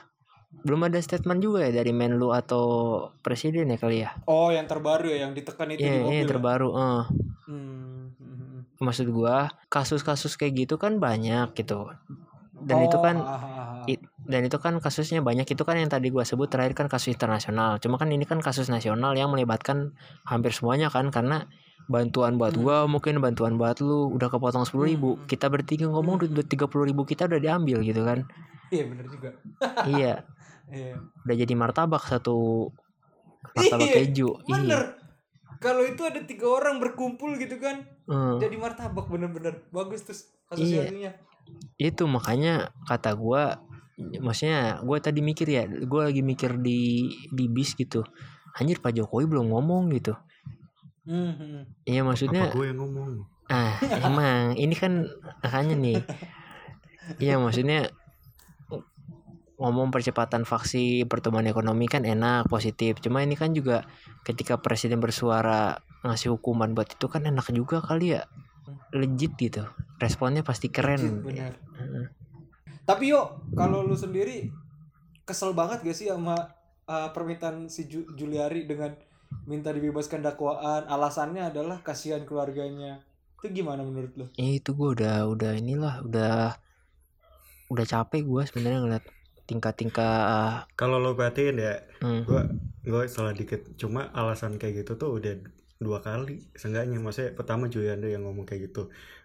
belum 0.64 0.80
ada 0.88 0.98
statement 0.98 1.44
juga 1.44 1.68
ya 1.68 1.72
dari 1.76 1.92
Menlu 1.92 2.32
atau 2.32 2.64
presiden 3.20 3.68
ya 3.68 3.76
kali 3.76 4.00
ya 4.02 4.10
oh 4.24 4.48
yang 4.48 4.64
terbaru 4.64 5.12
ya 5.12 5.28
yang 5.28 5.32
ditekan 5.36 5.68
itu 5.70 5.84
di 5.84 5.84
iya 5.84 6.00
mobil 6.00 6.08
ini 6.08 6.24
ya? 6.24 6.28
terbaru 6.32 6.68
eh. 6.72 7.02
Hmm, 7.44 8.16
hmm, 8.16 8.58
maksud 8.80 9.06
gua 9.12 9.52
kasus-kasus 9.68 10.40
kayak 10.40 10.64
gitu 10.64 10.74
kan 10.80 10.96
banyak 10.96 11.52
gitu 11.52 11.92
dan 12.64 12.80
Oh, 12.80 12.86
itu 12.88 12.96
kan 12.96 13.16
ah, 13.20 13.36
ah, 13.36 13.44
ah. 13.44 13.84
i- 13.84 14.00
dan 14.24 14.40
itu 14.48 14.56
kan 14.56 14.80
kasusnya 14.80 15.20
banyak 15.20 15.44
itu 15.44 15.62
kan 15.62 15.76
yang 15.76 15.92
tadi 15.92 16.08
gua 16.08 16.24
sebut 16.24 16.48
terakhir 16.48 16.72
kan 16.72 16.88
kasus 16.88 17.12
internasional 17.12 17.76
cuma 17.76 18.00
kan 18.00 18.08
ini 18.08 18.24
kan 18.24 18.40
kasus 18.40 18.72
nasional 18.72 19.12
yang 19.12 19.28
melibatkan 19.28 19.92
hampir 20.24 20.56
semuanya 20.56 20.88
kan 20.88 21.12
karena 21.12 21.44
bantuan 21.84 22.40
buat 22.40 22.56
Hmm. 22.56 22.64
gua 22.64 22.76
mungkin 22.88 23.20
bantuan 23.20 23.60
buat 23.60 23.84
lu 23.84 24.08
udah 24.16 24.32
kepotong 24.32 24.64
sepuluh 24.64 24.88
ribu 24.88 25.20
Hmm. 25.20 25.28
kita 25.28 25.52
bertiga 25.52 25.84
ngomong 25.92 26.24
Hmm. 26.24 26.32
duit 26.32 26.48
tiga 26.48 26.64
puluh 26.64 26.88
ribu 26.88 27.04
kita 27.04 27.28
udah 27.28 27.36
diambil 27.36 27.84
gitu 27.84 28.00
kan 28.00 28.24
iya 28.72 28.88
bener 28.88 29.04
juga 29.12 29.36
iya 29.84 30.24
iya. 30.68 30.96
Udah 31.24 31.36
jadi 31.36 31.54
martabak 31.54 32.04
satu 32.04 32.70
martabak 33.52 33.88
Iya, 33.88 33.96
keju 34.00 34.28
iya. 34.40 34.48
bener. 34.48 34.82
Kalau 35.60 35.80
itu 35.80 36.04
ada 36.04 36.20
tiga 36.20 36.44
orang 36.50 36.76
berkumpul 36.76 37.36
gitu 37.36 37.56
kan 37.56 37.84
Eh, 38.04 38.36
jadi 38.38 38.56
martabak 38.56 39.08
bener-bener. 39.08 39.64
Bagus 39.68 40.04
terus 40.04 40.28
Iya. 40.52 40.84
asosiasinya 40.88 41.12
itu 41.76 42.08
makanya 42.08 42.72
kata 42.88 43.12
gua 43.12 43.60
maksudnya 43.98 44.80
gue 44.80 44.98
tadi 44.98 45.20
mikir 45.20 45.44
ya 45.46 45.68
gue 45.68 46.00
lagi 46.02 46.24
mikir 46.24 46.56
di 46.58 47.08
di 47.30 47.44
bis 47.48 47.76
gitu. 47.76 48.00
Anjir 48.54 48.80
Pak 48.80 48.94
Jokowi 48.94 49.28
belum 49.28 49.52
ngomong 49.52 49.92
gitu. 49.92 50.16
Hmm, 51.04 51.36
hmm. 51.36 51.60
iya 51.84 52.00
maksudnya 52.00 52.48
Apa 52.48 52.56
gue 52.56 52.66
yang 52.72 52.80
ngomong? 52.80 53.28
ah 53.52 53.76
emang. 54.00 54.56
Ini 54.56 54.74
kan 54.74 55.04
makanya 55.44 55.76
nih. 55.76 55.98
Iya 57.20 57.36
maksudnya 57.36 57.92
ngomong 59.54 59.94
percepatan 59.94 60.42
vaksin 60.42 61.06
pertumbuhan 61.06 61.46
ekonomi 61.46 61.86
kan 61.86 62.02
enak 62.02 62.50
positif. 62.50 62.98
Cuma 62.98 63.22
ini 63.22 63.38
kan 63.38 63.54
juga 63.54 63.86
ketika 64.26 64.58
presiden 64.58 64.98
bersuara 64.98 65.78
ngasih 66.02 66.34
hukuman 66.34 66.74
buat 66.74 66.90
itu 66.90 67.06
kan 67.06 67.22
enak 67.24 67.48
juga 67.54 67.78
kali 67.78 68.18
ya. 68.18 68.26
Legit 68.90 69.38
gitu. 69.38 69.62
Responnya 70.02 70.42
pasti 70.42 70.68
keren. 70.72 70.98
Legit, 70.98 71.22
bener. 71.22 71.52
Heeh. 71.78 72.06
tapi 72.84 73.08
yuk 73.16 73.56
kalau 73.56 73.80
lu 73.80 73.96
sendiri 73.96 74.52
kesel 75.24 75.56
banget 75.56 75.80
gak 75.80 75.96
sih 75.96 76.12
sama 76.12 76.36
uh, 76.84 77.08
permintaan 77.16 77.72
si 77.72 77.88
Ju- 77.88 78.12
Juliari 78.12 78.68
dengan 78.68 78.92
minta 79.48 79.72
dibebaskan 79.72 80.20
dakwaan? 80.20 80.84
Alasannya 80.84 81.48
adalah 81.48 81.80
kasihan 81.80 82.20
keluarganya. 82.28 83.00
Itu 83.40 83.48
gimana 83.52 83.80
menurut 83.80 84.12
lu? 84.20 84.26
Ya 84.36 84.52
itu 84.52 84.76
gue 84.76 85.00
udah 85.00 85.24
udah 85.32 85.52
inilah 85.56 86.04
udah 86.04 86.56
udah 87.72 87.86
capek 87.88 88.22
gue 88.28 88.42
sebenarnya 88.44 88.80
ngeliat 88.84 89.04
tingkah-tingkah 89.48 90.10
Kalau 90.78 90.96
lo 91.04 91.10
perhatiin 91.18 91.56
ya, 91.66 91.72
hmm, 92.02 92.24
gue 92.26 92.40
gue 92.90 93.02
salah 93.14 93.32
dikit. 93.40 93.60
Cuma 93.80 94.00
alasan 94.20 94.52
kayak 94.60 94.74
gitu 94.82 94.92
tuh 95.00 95.10
udah 95.18 95.32
dua 95.86 95.98
kali 96.06 96.32
seenggaknya. 96.60 96.96
Maksudnya 97.04 97.30
pertama 97.38 97.64
Juliando 97.74 98.06
yang 98.14 98.22
ngomong 98.26 98.46
kayak 98.48 98.62
gitu. 98.70 98.80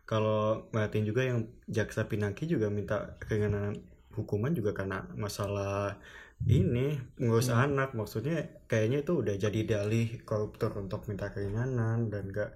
Kalau 0.10 0.70
perhatiin 0.74 1.06
juga 1.10 1.22
yang 1.30 1.40
jaksa 1.78 2.02
pinangki 2.12 2.44
juga 2.54 2.68
minta 2.78 2.96
keringanan 3.22 3.74
hukuman 4.18 4.52
juga 4.58 4.72
karena 4.80 4.96
masalah 5.24 5.98
ini 6.46 6.80
ngurus 7.22 7.50
Hmm. 7.50 7.66
anak. 7.66 7.88
Maksudnya 8.00 8.36
kayaknya 8.70 8.98
itu 9.04 9.12
udah 9.22 9.36
jadi 9.46 9.60
dalih 9.72 10.06
koruptor 10.30 10.72
untuk 10.84 11.00
minta 11.10 11.26
keringanan 11.34 11.98
dan 12.14 12.24
gak 12.38 12.50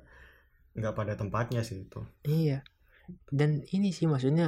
nggak 0.77 0.93
pada 0.99 1.13
tempatnya 1.21 1.61
sih 1.67 1.77
itu. 1.85 1.99
Iya. 2.27 2.63
Dan 3.39 3.51
ini 3.75 3.89
sih 3.97 4.07
maksudnya 4.11 4.47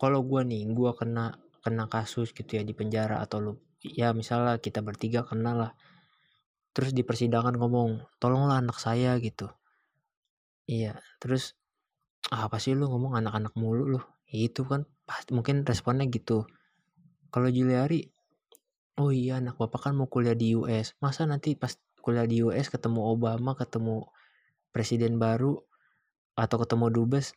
kalau 0.00 0.20
gue 0.30 0.42
nih 0.50 0.62
gue 0.78 0.90
kena 1.00 1.26
kena 1.64 1.86
kasus 1.86 2.34
gitu 2.34 2.58
ya 2.58 2.62
di 2.66 2.74
penjara 2.74 3.22
atau 3.24 3.38
lu 3.40 3.52
ya 3.82 4.14
misalnya 4.14 4.58
kita 4.58 4.80
bertiga 4.82 5.22
kena 5.26 5.52
lah. 5.54 5.72
Terus 6.72 6.90
di 6.96 7.02
persidangan 7.04 7.54
ngomong 7.60 8.18
tolonglah 8.22 8.58
anak 8.62 8.78
saya 8.80 9.18
gitu. 9.20 9.50
Iya 10.70 10.98
terus 11.22 11.54
"Ah, 12.30 12.46
apa 12.46 12.58
sih 12.62 12.72
lu 12.78 12.86
ngomong 12.88 13.18
anak-anak 13.18 13.54
mulu 13.58 13.84
lu? 13.98 14.00
Itu 14.30 14.62
kan 14.70 14.86
pasti 15.08 15.34
mungkin 15.36 15.66
responnya 15.66 16.06
gitu. 16.08 16.46
Kalau 17.34 17.48
Juliari 17.50 18.06
oh 19.00 19.10
iya 19.12 19.40
anak 19.40 19.56
bapak 19.60 19.90
kan 19.90 19.92
mau 19.96 20.08
kuliah 20.08 20.36
di 20.36 20.52
US 20.56 20.94
masa 21.04 21.24
nanti 21.24 21.56
pas 21.56 21.72
kuliah 22.04 22.26
di 22.28 22.44
US 22.44 22.68
ketemu 22.68 23.00
Obama 23.14 23.56
ketemu 23.56 24.04
presiden 24.74 25.16
baru 25.20 25.56
atau 26.36 26.56
ketemu 26.62 26.86
dubes 26.92 27.36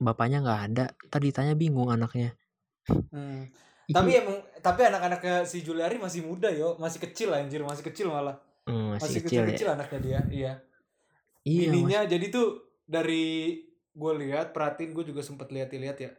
bapaknya 0.00 0.40
nggak 0.44 0.60
ada? 0.72 0.84
Tadi 1.12 1.28
tanya 1.36 1.54
bingung 1.58 1.92
anaknya 1.92 2.39
Hmm. 2.88 3.50
Tapi 3.96 4.22
emang 4.22 4.38
tapi 4.62 4.86
anak-anaknya 4.86 5.42
si 5.42 5.66
Juliari 5.66 5.98
masih 5.98 6.22
muda 6.22 6.46
yo, 6.46 6.78
masih 6.78 7.02
kecil 7.02 7.34
anjir, 7.34 7.58
masih 7.66 7.82
kecil 7.82 8.06
malah. 8.06 8.38
Hmm, 8.62 8.94
masih, 8.94 9.02
Masih 9.02 9.20
kecil 9.26 9.42
ya. 9.42 9.50
kecil-kecil 9.50 9.68
anaknya 9.74 9.98
dia, 9.98 10.20
iya. 10.30 10.52
Iya, 11.42 11.66
Mas. 11.66 11.74
Ininya 11.74 12.00
jadi 12.06 12.26
tuh 12.30 12.48
dari 12.86 13.58
gue 13.90 14.12
lihat 14.22 14.54
perhatiin 14.54 14.94
gue 14.94 15.02
juga 15.10 15.26
sempet 15.26 15.50
lihat-lihat 15.50 15.96
ya. 16.06 16.10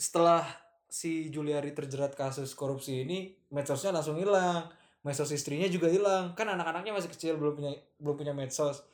Setelah 0.00 0.48
si 0.88 1.28
Juliari 1.28 1.76
terjerat 1.76 2.16
kasus 2.16 2.56
korupsi 2.56 3.04
ini, 3.04 3.36
medsosnya 3.52 3.92
langsung 3.92 4.16
hilang. 4.16 4.72
Medsos 5.00 5.32
istrinya 5.32 5.68
juga 5.68 5.88
hilang. 5.88 6.32
Kan 6.36 6.48
anak-anaknya 6.48 6.92
masih 6.92 7.08
kecil 7.12 7.36
belum 7.40 7.56
punya 7.56 7.72
belum 8.00 8.16
punya 8.16 8.32
medsos. 8.32 8.84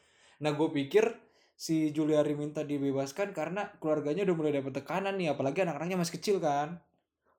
Nah, 0.42 0.50
gue 0.54 0.68
pikir 0.70 1.14
si 1.56 1.90
Juliari 1.90 2.36
minta 2.36 2.62
dibebaskan 2.62 3.32
karena 3.32 3.70
keluarganya 3.80 4.22
udah 4.28 4.36
mulai 4.36 4.52
dapat 4.54 4.82
tekanan 4.82 5.14
nih, 5.18 5.34
apalagi 5.34 5.62
anak-anaknya 5.62 5.98
masih 5.98 6.14
kecil 6.20 6.36
kan. 6.38 6.78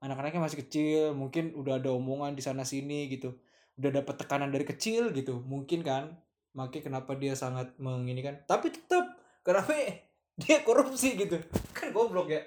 Anak-anaknya 0.03 0.41
masih 0.41 0.59
kecil, 0.65 1.01
mungkin 1.17 1.57
udah 1.57 1.81
ada 1.81 1.89
omongan 1.93 2.37
di 2.37 2.43
sana 2.45 2.61
sini 2.61 3.09
gitu. 3.09 3.37
Udah 3.77 4.01
dapat 4.01 4.21
tekanan 4.21 4.53
dari 4.53 4.65
kecil 4.65 5.09
gitu, 5.13 5.41
mungkin 5.41 5.81
kan. 5.81 6.17
Makanya 6.53 6.89
kenapa 6.93 7.17
dia 7.17 7.33
sangat 7.33 7.73
menginikan. 7.81 8.37
Tapi 8.45 8.69
tetap 8.73 9.17
kenapa 9.41 9.73
dia 10.41 10.61
korupsi 10.61 11.17
gitu. 11.17 11.41
Kan 11.73 11.93
goblok 11.93 12.29
ya. 12.29 12.45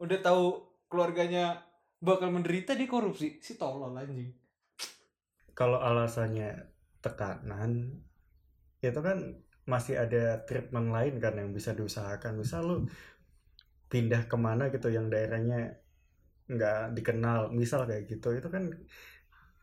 Udah 0.00 0.20
tahu 0.20 0.60
keluarganya 0.92 1.64
bakal 2.00 2.32
menderita 2.32 2.76
dia 2.76 2.88
korupsi. 2.88 3.40
Si 3.40 3.56
tolol 3.56 3.96
anjing. 3.96 4.32
kalau 5.50 5.76
alasannya 5.76 6.72
tekanan 7.04 8.00
itu 8.80 9.00
kan 9.04 9.44
masih 9.68 10.00
ada 10.00 10.40
treatment 10.48 10.88
lain 10.88 11.20
kan 11.20 11.36
yang 11.36 11.52
bisa 11.52 11.76
diusahakan 11.76 12.40
misal 12.40 12.64
lu 12.64 12.76
pindah 13.92 14.24
ke 14.24 14.36
mana 14.40 14.72
gitu 14.72 14.88
yang 14.88 15.12
daerahnya 15.12 15.79
nggak 16.50 16.98
dikenal 16.98 17.54
misal 17.54 17.86
kayak 17.86 18.10
gitu. 18.10 18.34
Itu 18.34 18.50
kan 18.50 18.74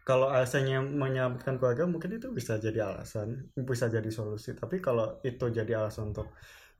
kalau 0.07 0.31
alasannya 0.31 0.79
menyelamatkan 0.79 1.59
keluarga 1.59 1.83
mungkin 1.83 2.15
itu 2.15 2.31
bisa 2.31 2.55
jadi 2.55 2.87
alasan 2.87 3.51
bisa 3.59 3.91
jadi 3.91 4.07
solusi. 4.07 4.55
Tapi 4.55 4.79
kalau 4.79 5.19
itu 5.21 5.51
jadi 5.51 5.83
alasan 5.83 6.15
untuk 6.15 6.31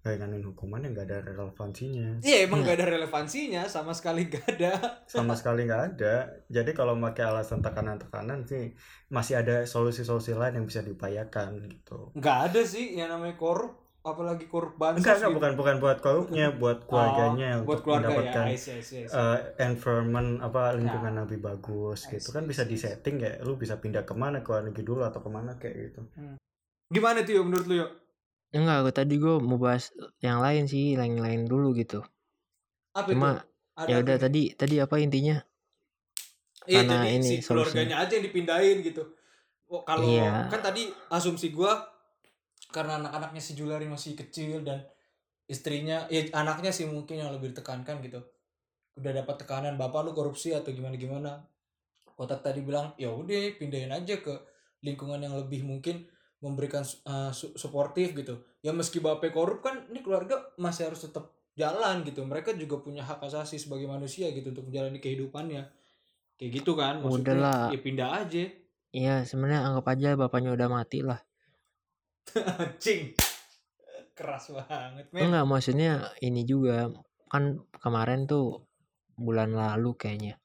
ringanin 0.07 0.39
hukuman 0.39 0.79
yang 0.79 0.95
nggak 0.95 1.07
ada 1.11 1.19
relevansinya. 1.35 2.23
Iya 2.23 2.47
emang 2.47 2.63
Iya. 2.63 2.67
gak 2.71 2.77
ada 2.79 2.87
relevansinya 2.95 3.61
sama 3.67 3.91
sekali 3.91 4.31
gak 4.31 4.45
ada. 4.55 4.71
sama 5.11 5.35
sekali 5.35 5.67
nggak 5.67 5.83
ada. 5.95 6.31
Jadi 6.47 6.71
kalau 6.71 6.95
pakai 6.95 7.27
alasan 7.27 7.59
tekanan-tekanan 7.59 8.47
sih 8.47 8.71
masih 9.11 9.43
ada 9.43 9.67
solusi-solusi 9.67 10.31
lain 10.31 10.63
yang 10.63 10.67
bisa 10.69 10.79
diupayakan 10.79 11.67
gitu. 11.67 12.15
Gak 12.15 12.53
ada 12.53 12.61
sih 12.63 12.95
yang 12.95 13.11
namanya 13.11 13.35
korup 13.35 13.86
apalagi 14.07 14.45
korup 14.47 14.73
bansos 14.79 15.03
enggak 15.03 15.15
enggak 15.19 15.29
gitu. 15.29 15.37
bukan 15.37 15.51
bukan 15.59 15.75
buat 15.83 15.97
korupnya 16.05 16.45
buat 16.61 16.77
keluarganya 16.87 17.49
Oh, 17.59 17.65
buat 17.67 17.77
untuk 17.77 17.81
keluarga 17.85 18.07
mendapatkan 18.07 18.45
ya. 18.47 18.53
I 18.53 18.57
see, 18.57 18.73
I 18.73 18.81
see, 18.81 18.97
I 19.03 19.07
see. 19.07 19.19
eh, 19.19 19.39
environment 19.67 20.29
apa 20.41 20.61
lingkungan 20.79 21.11
Ya. 21.11 21.17
yang 21.19 21.25
lebih 21.27 21.39
bagus 21.43 21.99
I 22.07 22.09
gitu 22.17 22.27
see, 22.27 22.35
kan 22.35 22.43
I 22.43 22.49
bisa 22.51 22.63
di 22.71 22.77
setting 22.79 23.15
ya 23.21 23.31
lu 23.43 23.53
bisa 23.59 23.75
pindah 23.83 24.03
ke 24.09 24.13
mana 24.15 24.37
ke 24.43 24.47
luar 24.49 24.63
negeri 24.67 24.83
dulu 24.87 25.01
atau 25.03 25.19
ke 25.21 25.29
mana 25.29 25.51
kayak 25.61 25.75
gitu 25.91 26.01
Gimana 26.87 27.19
tuh 27.27 27.43
menurut 27.43 27.67
lu 27.67 27.75
yo? 27.83 27.87
Enggak, 28.55 28.77
gue 28.87 28.93
tadi 28.95 29.13
gue 29.19 29.35
mau 29.43 29.59
bahas 29.59 29.91
yang 30.23 30.39
lain 30.39 30.63
sih, 30.71 30.95
yang 30.95 31.19
lain 31.19 31.41
dulu 31.51 31.75
gitu. 31.75 31.99
Apa 32.95 33.11
Cuma 33.11 33.29
itu? 33.43 33.91
Ya 33.91 33.95
udah 34.01 34.17
tadi 34.17 34.41
tadi 34.55 34.75
apa 34.81 34.95
intinya? 35.03 35.37
Iya 36.67 36.83
karena 36.83 36.93
jadi 36.99 37.07
ini 37.15 37.27
si 37.27 37.35
solusinya. 37.43 37.83
keluarganya 37.83 37.95
aja 38.03 38.13
yang 38.19 38.25
dipindahin 38.27 38.77
gitu. 38.83 39.03
Oh, 39.67 39.83
kalau 39.83 40.03
Iya. 40.07 40.47
kan 40.51 40.61
tadi 40.63 40.81
asumsi 41.11 41.51
gua 41.51 41.75
karena 42.71 42.99
anak-anaknya 42.99 43.41
si 43.41 43.55
Julari 43.55 43.87
masih 43.87 44.13
kecil 44.13 44.63
dan 44.63 44.83
istrinya 45.47 46.05
ya 46.11 46.27
anaknya 46.35 46.75
sih 46.75 46.83
mungkin 46.83 47.23
yang 47.23 47.31
lebih 47.31 47.55
ditekankan 47.55 48.03
gitu. 48.03 48.19
Udah 48.99 49.11
dapat 49.13 49.45
tekanan 49.45 49.79
bapak 49.79 50.03
lu 50.03 50.11
korupsi 50.11 50.51
atau 50.51 50.69
gimana 50.75 50.99
gimana. 50.99 51.31
Kotak 52.17 52.41
tadi 52.43 52.65
bilang 52.65 52.97
ya 52.97 53.13
udah 53.13 53.55
pindahin 53.55 53.93
aja 53.93 54.19
ke 54.19 54.33
lingkungan 54.81 55.21
yang 55.21 55.37
lebih 55.37 55.63
mungkin 55.63 56.05
memberikan 56.41 56.85
uh, 57.07 57.31
su- 57.31 57.53
suportif 57.55 58.13
gitu. 58.13 58.41
Ya 58.61 58.73
meski 58.75 58.99
bapak 58.99 59.31
korup 59.31 59.63
kan 59.63 59.87
ini 59.89 60.03
keluarga 60.03 60.51
masih 60.59 60.91
harus 60.91 61.05
tetap 61.07 61.33
jalan 61.57 62.05
gitu. 62.05 62.25
Mereka 62.25 62.53
juga 62.57 62.81
punya 62.81 63.05
hak 63.05 63.23
asasi 63.25 63.57
sebagai 63.57 63.89
manusia 63.89 64.29
gitu 64.33 64.53
untuk 64.53 64.69
menjalani 64.69 64.99
kehidupannya. 65.01 65.65
Kayak 66.37 66.51
gitu 66.61 66.77
kan 66.77 67.01
maksudnya 67.01 67.33
Udahlah. 67.33 67.69
ya 67.73 67.79
pindah 67.81 68.09
aja. 68.13 68.43
Iya, 68.93 69.15
sebenarnya 69.25 69.61
anggap 69.67 69.85
aja 69.93 70.09
bapaknya 70.17 70.53
udah 70.53 70.67
mati 70.69 71.01
lah. 71.05 71.26
Anjing. 72.61 73.15
Keras 74.17 74.49
banget, 74.49 75.07
men. 75.13 75.29
Enggak, 75.29 75.45
maksudnya 75.45 76.11
ini 76.25 76.43
juga 76.43 76.89
kan 77.29 77.61
kemarin 77.83 78.25
tuh 78.25 78.65
bulan 79.17 79.53
lalu 79.53 79.97
kayaknya 79.97 80.39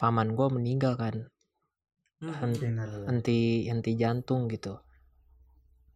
paman 0.00 0.34
gue 0.34 0.48
meninggal 0.50 0.98
kan 0.98 1.30
Hmm. 2.22 2.54
Henti 3.10 3.66
henti 3.66 3.98
jantung 3.98 4.46
gitu. 4.46 4.78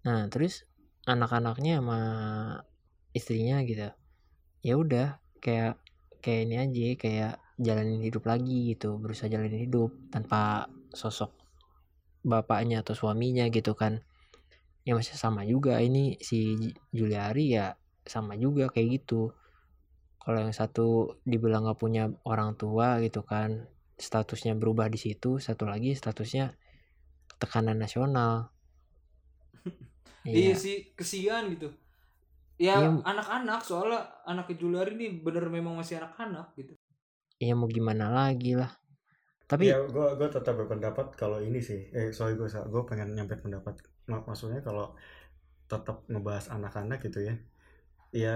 Nah 0.03 0.27
terus 0.27 0.67
anak-anaknya 1.07 1.79
sama 1.79 2.01
istrinya 3.15 3.63
gitu, 3.63 3.95
ya 4.67 4.75
udah 4.75 5.23
kayak 5.39 5.79
kayak 6.19 6.41
ini 6.51 6.57
aja 6.59 6.87
kayak 6.99 7.33
jalanin 7.63 8.03
hidup 8.03 8.27
lagi 8.27 8.75
gitu, 8.75 8.99
berusaha 8.99 9.31
jalanin 9.31 9.71
hidup 9.71 9.95
tanpa 10.11 10.67
sosok 10.91 11.31
bapaknya 12.27 12.83
atau 12.83 12.99
suaminya 12.99 13.47
gitu 13.47 13.79
kan. 13.79 14.03
Ya 14.87 14.93
masih 14.99 15.17
sama 15.25 15.43
juga 15.53 15.73
ini 15.89 16.05
si 16.29 16.39
Juliari 16.99 17.45
ya 17.57 17.67
sama 18.15 18.33
juga 18.45 18.65
kayak 18.73 18.89
gitu. 18.97 19.21
Kalau 20.23 20.39
yang 20.45 20.55
satu 20.61 20.87
dibilang 21.31 21.63
nggak 21.65 21.81
punya 21.85 22.03
orang 22.33 22.51
tua 22.61 22.89
gitu 23.05 23.21
kan, 23.33 23.51
statusnya 24.07 24.53
berubah 24.61 24.87
di 24.95 24.99
situ, 25.05 25.31
satu 25.47 25.65
lagi 25.73 25.91
statusnya 26.01 26.45
tekanan 27.41 27.79
nasional. 27.85 28.33
Iya 30.39 30.53
Iya, 30.53 30.57
sih, 30.63 30.77
kesian 30.99 31.43
gitu. 31.55 31.67
Ya 32.67 32.75
Iya. 32.75 33.07
anak-anak 33.11 33.61
soalnya 33.69 34.01
anak 34.31 34.47
Julari 34.61 34.93
ini 34.99 35.07
bener 35.27 35.45
memang 35.57 35.75
masih 35.81 35.97
anak-anak 36.01 36.47
gitu. 36.61 36.75
iya 37.43 37.53
mau 37.59 37.69
gimana 37.77 38.05
lagi 38.19 38.51
lah. 38.61 38.71
Tapi 39.51 39.67
ya 39.67 39.75
gue 39.95 40.07
gue 40.19 40.29
tetap 40.37 40.55
berpendapat 40.61 41.07
kalau 41.21 41.39
ini 41.49 41.61
sih 41.69 41.81
eh 41.99 42.09
sorry 42.17 42.33
gue 42.41 42.49
gue 42.73 42.83
pengen 42.91 43.09
nyampe 43.17 43.35
pendapat 43.45 43.75
Mak- 44.11 44.27
maksudnya 44.29 44.61
kalau 44.69 44.85
tetap 45.71 45.97
ngebahas 46.13 46.47
anak-anak 46.57 46.99
gitu 47.07 47.19
ya 47.29 47.35
ya 48.25 48.31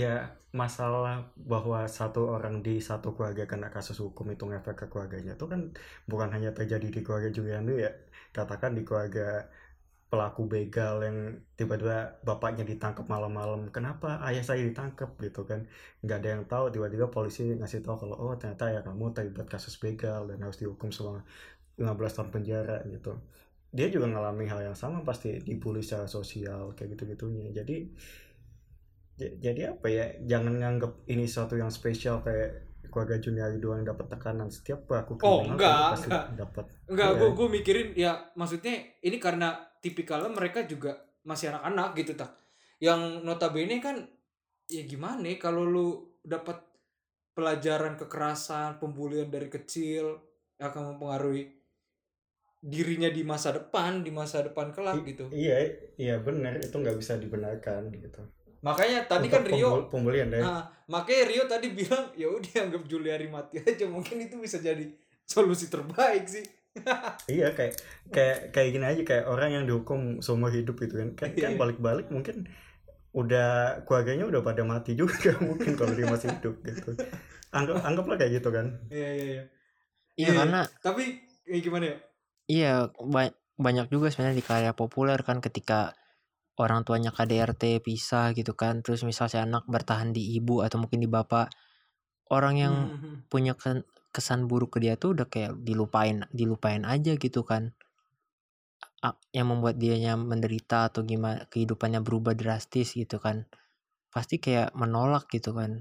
ya 0.00 0.08
masalah 0.60 1.14
bahwa 1.52 1.78
satu 1.98 2.20
orang 2.34 2.54
di 2.66 2.70
satu 2.88 3.08
keluarga 3.16 3.44
kena 3.50 3.68
kasus 3.74 3.96
hukum 4.04 4.26
itu 4.34 4.44
ngefek 4.50 4.76
ke 4.80 4.86
keluarganya 4.92 5.32
itu 5.36 5.46
kan 5.52 5.60
bukan 6.10 6.28
hanya 6.34 6.50
terjadi 6.58 6.86
di 6.94 7.00
keluarga 7.04 7.30
Juliano 7.36 7.72
ya 7.84 7.90
katakan 8.36 8.70
di 8.76 8.82
keluarga 8.88 9.48
pelaku 10.10 10.42
begal 10.54 10.94
yang 11.06 11.18
tiba-tiba 11.58 11.96
bapaknya 12.28 12.64
ditangkap 12.72 13.06
malam-malam 13.14 13.60
kenapa 13.76 14.06
ayah 14.28 14.44
saya 14.48 14.62
ditangkap 14.68 15.10
gitu 15.24 15.40
kan? 15.50 15.60
Nggak 16.04 16.16
ada 16.20 16.28
yang 16.34 16.44
tahu 16.52 16.64
tiba-tiba 16.74 17.06
polisi 17.16 17.42
ngasih 17.60 17.80
tahu 17.84 17.96
kalau 18.02 18.16
oh 18.22 18.34
ternyata 18.40 18.64
ya 18.74 18.80
kamu 18.86 19.04
terlibat 19.16 19.46
kasus 19.54 19.74
begal 19.84 20.20
dan 20.30 20.38
harus 20.44 20.58
dihukum 20.62 20.88
selama 20.96 21.20
15 21.80 22.12
tahun 22.16 22.30
penjara 22.34 22.74
gitu 22.94 23.10
dia 23.68 23.92
juga 23.92 24.08
ngalami 24.08 24.48
hal 24.48 24.72
yang 24.72 24.76
sama 24.78 25.04
pasti 25.04 25.36
dibully 25.44 25.84
secara 25.84 26.08
sosial 26.08 26.72
kayak 26.72 26.96
gitu 26.96 27.02
gitunya 27.12 27.52
jadi 27.52 27.76
jadi 29.18 29.74
apa 29.74 29.86
ya 29.90 30.06
jangan 30.24 30.62
nganggap 30.62 31.04
ini 31.10 31.26
sesuatu 31.26 31.58
yang 31.58 31.74
spesial 31.74 32.22
kayak 32.22 32.70
keluarga 32.88 33.18
Juniari 33.20 33.58
doang 33.60 33.82
dapat 33.84 34.08
tekanan 34.08 34.48
setiap 34.48 34.86
pelaku 34.88 35.18
Oh, 35.20 35.44
enggak, 35.44 35.98
enggak. 36.06 36.24
dapat 36.38 36.64
Enggak, 36.88 37.10
gue 37.20 37.28
gue 37.34 37.48
mikirin 37.50 37.88
ya 37.98 38.32
maksudnya 38.38 38.78
ini 39.04 39.18
karena 39.20 39.58
tipikalnya 39.82 40.30
mereka 40.32 40.64
juga 40.64 40.96
masih 41.26 41.52
anak-anak 41.52 41.88
gitu 41.98 42.12
tak. 42.16 42.32
Yang 42.78 43.26
notabene 43.26 43.82
kan 43.82 44.06
ya 44.70 44.82
gimana 44.86 45.26
ya, 45.28 45.36
kalau 45.36 45.66
lu 45.66 45.88
dapat 46.22 46.62
pelajaran 47.34 47.98
kekerasan, 47.98 48.78
pembulian 48.78 49.28
dari 49.28 49.50
kecil 49.50 50.18
akan 50.58 50.94
mempengaruhi 50.94 51.57
dirinya 52.60 53.06
di 53.06 53.22
masa 53.22 53.50
depan, 53.50 54.02
di 54.02 54.10
masa 54.10 54.42
depan 54.42 54.70
kelak 54.70 54.98
I- 54.98 55.06
gitu. 55.06 55.24
iya 55.30 55.56
iya 55.94 56.18
benar 56.18 56.56
itu 56.56 56.72
nggak 56.72 56.96
bisa 56.96 57.14
dibenarkan 57.14 57.90
gitu 57.92 58.22
Makanya 58.58 59.06
tadi 59.06 59.26
Untuk 59.26 59.38
kan 59.38 59.42
Rio 59.46 59.54
pembul- 59.62 59.86
pembulian 59.88 60.28
deh 60.28 60.42
Nah, 60.42 60.66
makanya 60.88 61.22
Rio 61.24 61.44
tadi 61.46 61.70
bilang 61.70 62.10
ya 62.12 62.26
udah 62.26 62.54
anggap 62.58 62.82
Juliari 62.84 63.26
mati 63.28 63.54
aja. 63.56 63.86
Mungkin 63.86 64.18
itu 64.20 64.34
bisa 64.36 64.58
jadi 64.58 64.82
solusi 65.22 65.68
terbaik 65.68 66.26
sih. 66.26 66.42
Iya 67.30 67.54
kayak 67.54 67.78
kayak 68.08 68.38
kayak 68.50 68.68
gini 68.72 68.82
aja 68.84 69.02
kayak 69.04 69.24
orang 69.26 69.50
yang 69.52 69.64
dihukum 69.64 70.18
seumur 70.18 70.50
hidup 70.50 70.74
gitu 70.76 70.94
kan 70.96 71.14
kan, 71.14 71.30
kan 71.32 71.54
Iya. 71.54 71.56
balik-balik 71.56 72.10
mungkin 72.10 72.50
udah 73.12 73.82
keluarganya 73.82 74.26
udah 74.26 74.42
pada 74.42 74.62
mati 74.62 74.94
juga 74.94 75.38
mungkin 75.48 75.74
kalau 75.74 75.94
dia 75.94 76.06
masih 76.06 76.30
hidup 76.32 76.58
gitu 76.60 76.98
anggap 77.50 77.78
anggaplah 77.80 78.14
kayak 78.16 78.36
gitu 78.36 78.50
kan 78.50 78.74
Iya 78.88 79.08
iya 79.08 79.24
iya. 79.24 79.44
iya 80.16 80.26
Iya. 80.26 80.30
karena 80.36 80.60
Tapi 80.78 81.02
eh, 81.46 81.60
gimana 81.60 81.84
ya? 81.86 81.96
Iya 82.56 82.74
ba- 83.14 83.36
banyak 83.66 83.86
juga 83.94 84.06
sebenarnya 84.12 84.38
di 84.40 84.46
karya 84.50 84.72
populer 84.80 85.18
kan 85.28 85.38
ketika 85.46 85.78
orang 86.62 86.80
tuanya 86.86 87.10
KDRT 87.16 87.64
pisah 87.86 88.26
gitu 88.38 88.52
kan, 88.62 88.74
terus 88.84 89.00
misal 89.10 89.26
si 89.32 89.38
anak 89.46 89.64
bertahan 89.74 90.10
di 90.16 90.22
ibu 90.38 90.56
atau 90.66 90.76
mungkin 90.82 91.00
di 91.04 91.08
bapak, 91.16 91.46
orang 92.36 92.54
yang 92.64 92.76
Hmm, 92.82 92.98
hmm, 93.02 93.14
punya 93.32 93.52
ke- 93.62 93.86
kesan 94.14 94.40
buruk 94.50 94.70
ke 94.76 94.78
dia 94.84 94.94
tuh 95.02 95.10
udah 95.16 95.26
kayak 95.32 95.52
dilupain 95.68 96.18
dilupain 96.38 96.82
aja 96.94 97.12
gitu 97.24 97.42
kan. 97.50 97.64
Yang 99.36 99.46
membuat 99.50 99.76
dianya 99.82 100.14
menderita 100.30 100.78
atau 100.92 101.00
gimana 101.10 101.40
kehidupannya 101.52 102.00
berubah 102.06 102.34
drastis 102.40 102.88
gitu 103.00 103.16
kan. 103.24 103.36
Pasti 104.14 104.36
kayak 104.44 104.68
menolak 104.80 105.24
gitu 105.34 105.50
kan. 105.58 105.72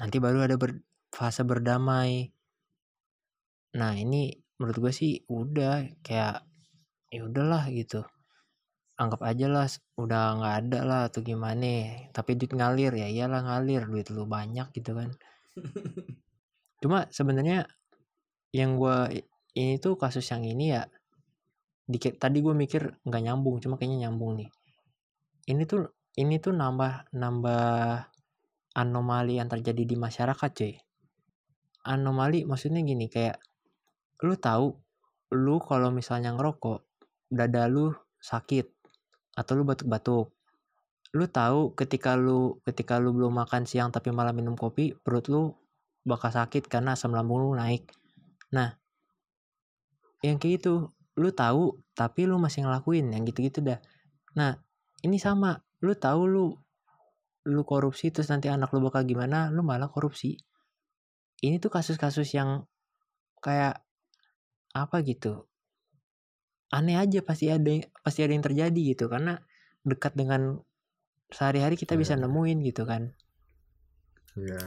Nanti 0.00 0.16
baru 0.24 0.38
ada 0.46 0.56
ber- 0.62 0.82
fase 1.18 1.42
berdamai. 1.50 2.12
Nah 3.78 3.92
ini 4.04 4.22
menurut 4.60 4.76
gue 4.76 4.92
sih 4.92 5.24
udah 5.32 5.88
kayak 6.04 6.44
ya 7.08 7.20
udahlah 7.24 7.64
gitu. 7.72 8.04
Anggap 9.00 9.24
aja 9.24 9.48
lah 9.48 9.64
udah 9.96 10.22
nggak 10.36 10.54
ada 10.68 10.80
lah 10.84 11.00
atau 11.08 11.24
gimana. 11.24 12.04
Tapi 12.12 12.36
duit 12.36 12.52
ngalir 12.52 12.92
ya 12.92 13.08
iyalah 13.08 13.40
ngalir 13.40 13.88
duit 13.88 14.12
lu 14.12 14.28
banyak 14.28 14.68
gitu 14.76 14.92
kan. 14.92 15.10
Cuma 16.84 17.08
sebenarnya 17.08 17.64
yang 18.52 18.76
gua 18.76 19.08
ini 19.56 19.80
tuh 19.80 19.96
kasus 19.96 20.28
yang 20.28 20.44
ini 20.44 20.76
ya 20.76 20.84
dikit 21.90 22.22
tadi 22.22 22.38
gue 22.38 22.54
mikir 22.54 23.02
nggak 23.02 23.22
nyambung 23.26 23.58
cuma 23.58 23.74
kayaknya 23.74 24.06
nyambung 24.06 24.38
nih. 24.38 24.50
Ini 25.50 25.66
tuh 25.66 25.90
ini 26.14 26.38
tuh 26.38 26.54
nambah 26.54 27.10
nambah 27.10 27.66
anomali 28.78 29.42
yang 29.42 29.50
terjadi 29.50 29.82
di 29.82 29.96
masyarakat 29.98 30.50
cuy. 30.54 30.74
Anomali 31.90 32.46
maksudnya 32.46 32.78
gini 32.86 33.10
kayak 33.10 33.42
lu 34.20 34.34
tahu 34.36 34.76
lu 35.30 35.56
kalau 35.62 35.94
misalnya 35.94 36.34
ngerokok 36.34 36.84
dada 37.30 37.70
lu 37.70 37.94
sakit 38.20 38.66
atau 39.38 39.52
lu 39.56 39.62
batuk-batuk. 39.64 40.34
Lu 41.14 41.26
tahu 41.26 41.74
ketika 41.74 42.14
lu 42.14 42.58
ketika 42.62 42.98
lu 42.98 43.14
belum 43.14 43.34
makan 43.34 43.66
siang 43.66 43.90
tapi 43.90 44.10
malah 44.14 44.34
minum 44.34 44.54
kopi 44.54 44.94
perut 44.94 45.26
lu 45.30 45.54
bakal 46.04 46.30
sakit 46.30 46.66
karena 46.66 46.94
asam 46.98 47.14
lambung 47.14 47.42
lu 47.42 47.50
naik. 47.56 47.90
Nah 48.54 48.76
yang 50.20 50.36
kayak 50.36 50.60
gitu 50.60 50.92
lu 51.16 51.30
tahu 51.32 51.80
tapi 51.96 52.28
lu 52.28 52.36
masih 52.36 52.66
ngelakuin 52.66 53.10
yang 53.10 53.24
gitu-gitu 53.24 53.64
dah. 53.64 53.80
Nah 54.36 54.58
ini 55.02 55.16
sama 55.16 55.58
lu 55.80 55.96
tahu 55.96 56.22
lu 56.28 56.46
lu 57.48 57.62
korupsi 57.64 58.12
terus 58.12 58.28
nanti 58.28 58.52
anak 58.52 58.68
lu 58.76 58.84
bakal 58.84 59.02
gimana 59.06 59.48
lu 59.48 59.64
malah 59.64 59.88
korupsi. 59.88 60.36
Ini 61.40 61.56
tuh 61.56 61.72
kasus-kasus 61.72 62.36
yang 62.36 62.68
kayak 63.40 63.80
apa 64.74 65.02
gitu 65.06 65.46
aneh 66.70 66.96
aja 66.98 67.20
pasti 67.26 67.50
ada 67.50 67.82
pasti 68.06 68.20
ada 68.22 68.32
yang 68.34 68.46
terjadi 68.46 68.80
gitu 68.94 69.10
karena 69.10 69.42
dekat 69.82 70.14
dengan 70.14 70.62
sehari-hari 71.30 71.74
kita 71.78 71.94
bisa 71.98 72.14
Iya. 72.14 72.26
nemuin 72.26 72.58
gitu 72.66 72.82
kan. 72.86 73.14
Ya 74.38 74.62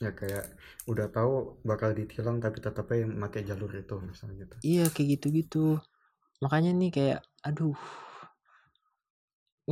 ya 0.00 0.10
kayak 0.16 0.44
udah 0.88 1.12
tahu 1.12 1.60
bakal 1.64 1.92
ditilang 1.92 2.40
tapi 2.40 2.60
tetap 2.64 2.88
aja 2.88 3.04
pakai 3.08 3.44
jalur 3.48 3.68
itu 3.72 3.96
misalnya 4.00 4.44
gitu. 4.44 4.54
Iya 4.64 4.84
kayak 4.92 5.08
gitu-gitu. 5.16 5.66
Makanya 6.44 6.72
nih 6.76 6.90
kayak 6.92 7.20
aduh 7.44 7.76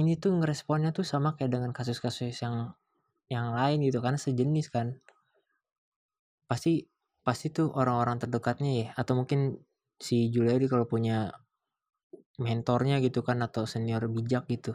ini 0.01 0.13
tuh 0.23 0.33
ngeresponnya 0.41 0.91
tuh 0.97 1.05
sama 1.05 1.37
kayak 1.37 1.53
dengan 1.55 1.71
kasus-kasus 1.77 2.37
yang 2.45 2.73
yang 3.29 3.53
lain 3.57 3.85
gitu 3.85 4.01
kan 4.05 4.17
sejenis 4.17 4.69
kan. 4.73 5.01
Pasti 6.49 6.89
pasti 7.29 7.53
tuh 7.53 7.69
orang-orang 7.77 8.17
terdekatnya 8.25 8.73
ya 8.73 8.89
atau 8.97 9.13
mungkin 9.21 9.61
si 10.01 10.33
Juliari 10.33 10.65
kalau 10.65 10.89
punya 10.89 11.29
mentornya 12.41 13.05
gitu 13.05 13.21
kan 13.21 13.45
atau 13.45 13.69
senior 13.69 14.09
bijak 14.09 14.49
gitu 14.49 14.73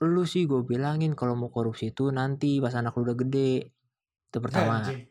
lu 0.00 0.22
sih 0.22 0.46
gue 0.46 0.62
bilangin 0.62 1.18
kalau 1.18 1.34
mau 1.34 1.50
korupsi 1.50 1.90
itu 1.90 2.14
nanti 2.14 2.62
pas 2.62 2.72
anak 2.78 2.94
lu 2.94 3.02
udah 3.02 3.18
gede 3.18 3.74
itu 4.30 4.38
pertama 4.38 4.86
Anjing. 4.86 5.02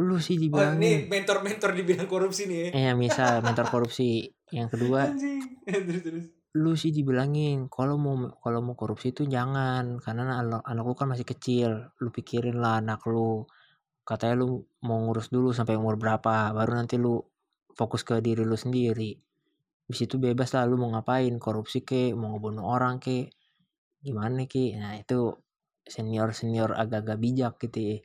lu 0.00 0.16
sih 0.16 0.36
Oh, 0.36 0.40
ini 0.40 0.48
dibilangin 0.48 1.00
mentor-mentor 1.12 1.70
di 1.76 1.82
bidang 1.84 2.08
korupsi 2.08 2.48
nih 2.48 2.58
ya. 2.58 2.68
eh 2.72 2.82
ya 2.88 2.92
misal 2.96 3.44
mentor 3.44 3.68
korupsi 3.68 4.32
yang 4.48 4.72
kedua 4.72 5.12
Anjing. 5.12 5.44
terus 5.68 6.00
terus. 6.00 6.24
lu 6.56 6.72
sih 6.72 6.88
dibilangin 6.88 7.68
kalau 7.68 8.00
mau 8.00 8.32
kalau 8.40 8.64
mau 8.64 8.72
korupsi 8.72 9.12
itu 9.12 9.28
jangan 9.28 10.00
karena 10.00 10.40
anak, 10.40 10.64
anak 10.64 10.84
lu 10.88 10.96
kan 10.96 11.12
masih 11.12 11.28
kecil 11.28 11.92
lu 12.00 12.08
pikirin 12.08 12.56
lah 12.56 12.80
anak 12.80 13.04
lu 13.04 13.44
katanya 14.02 14.42
lu 14.42 14.66
mau 14.82 14.98
ngurus 14.98 15.30
dulu 15.30 15.54
sampai 15.54 15.78
umur 15.78 15.94
berapa 15.94 16.50
baru 16.50 16.74
nanti 16.74 16.98
lu 16.98 17.22
fokus 17.72 18.02
ke 18.02 18.18
diri 18.18 18.42
lu 18.42 18.58
sendiri 18.58 19.14
di 19.82 19.94
situ 19.94 20.18
bebas 20.18 20.54
lah 20.54 20.66
lu 20.66 20.74
mau 20.78 20.90
ngapain 20.90 21.34
korupsi 21.38 21.86
ke 21.86 22.10
mau 22.14 22.34
ngebunuh 22.34 22.66
orang 22.66 22.98
ke 22.98 23.30
gimana 24.02 24.46
ke 24.50 24.74
nah 24.74 24.98
itu 24.98 25.38
senior 25.86 26.34
senior 26.34 26.74
agak-agak 26.74 27.18
bijak 27.18 27.54
gitu 27.62 27.78
ya 27.78 27.98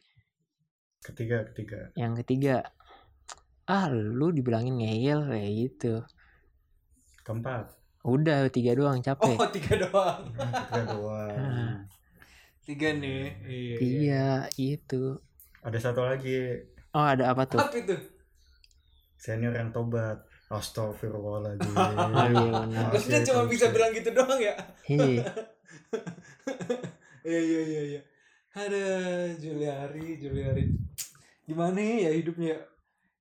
ketiga 1.02 1.38
ketiga 1.54 1.80
yang 1.98 2.14
ketiga 2.18 2.74
ah 3.66 3.90
lu 3.90 4.30
dibilangin 4.30 4.78
ngeyel 4.78 5.26
kayak 5.26 5.52
gitu 5.54 5.94
keempat 7.26 7.74
udah 8.08 8.48
tiga 8.54 8.72
doang 8.78 9.04
capek 9.04 9.36
Oh, 9.36 9.50
tiga 9.52 9.74
doang. 9.84 10.32
tiga 10.32 10.82
doang. 10.88 11.36
Tiga 12.68 12.92
nih. 12.92 13.32
Iya. 13.48 13.76
iya. 13.80 13.80
iya 13.80 14.28
itu 14.60 15.16
ada 15.68 15.78
satu 15.78 16.08
lagi 16.08 16.64
oh 16.96 17.04
ada 17.04 17.36
apa 17.36 17.44
tuh 17.44 17.60
Apa 17.60 17.76
itu? 17.76 17.96
senior 19.20 19.52
yang 19.52 19.76
tobat 19.76 20.24
Astagfirullahaladzim 20.48 21.76
Maksudnya 22.96 23.22
cuma 23.28 23.44
bisa 23.52 23.68
bilang 23.68 23.92
gitu 23.92 24.16
doang 24.16 24.40
ya? 24.40 24.56
Iya. 24.88 25.28
Iya 27.28 27.42
iya 27.44 27.62
iya 27.68 27.82
iya. 27.92 28.02
Ada 28.56 28.84
Juliari, 29.36 30.16
Juliari. 30.16 30.64
Gimana 31.44 31.76
ya 31.76 32.16
hidupnya? 32.16 32.56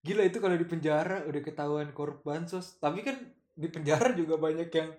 Gila 0.06 0.22
itu 0.30 0.38
kalau 0.38 0.54
di 0.54 0.62
penjara 0.62 1.26
udah 1.26 1.42
ketahuan 1.42 1.90
korup 1.90 2.22
bansos. 2.22 2.78
Tapi 2.78 3.02
kan 3.02 3.18
di 3.58 3.66
penjara 3.66 4.14
juga 4.14 4.38
banyak 4.38 4.70
yang 4.70 4.94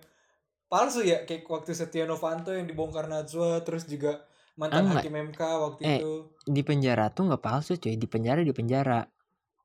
palsu 0.68 1.00
ya 1.08 1.24
kayak 1.24 1.48
waktu 1.48 1.72
Setia 1.72 2.04
Novanto 2.04 2.52
yang 2.52 2.68
dibongkar 2.68 3.08
Najwa 3.08 3.64
terus 3.64 3.88
juga 3.88 4.27
mantan 4.58 4.84
Enggak. 4.84 5.02
hakim 5.02 5.14
MK 5.24 5.40
waktu 5.40 5.80
Eh. 5.80 5.98
itu. 5.98 6.12
di 6.44 6.62
penjara 6.62 7.06
tuh 7.08 7.22
nggak 7.24 7.40
palsu 7.40 7.76
cuy 7.76 7.94
di 7.94 8.04
penjara 8.04 8.40
di 8.40 8.50
penjara 8.50 9.06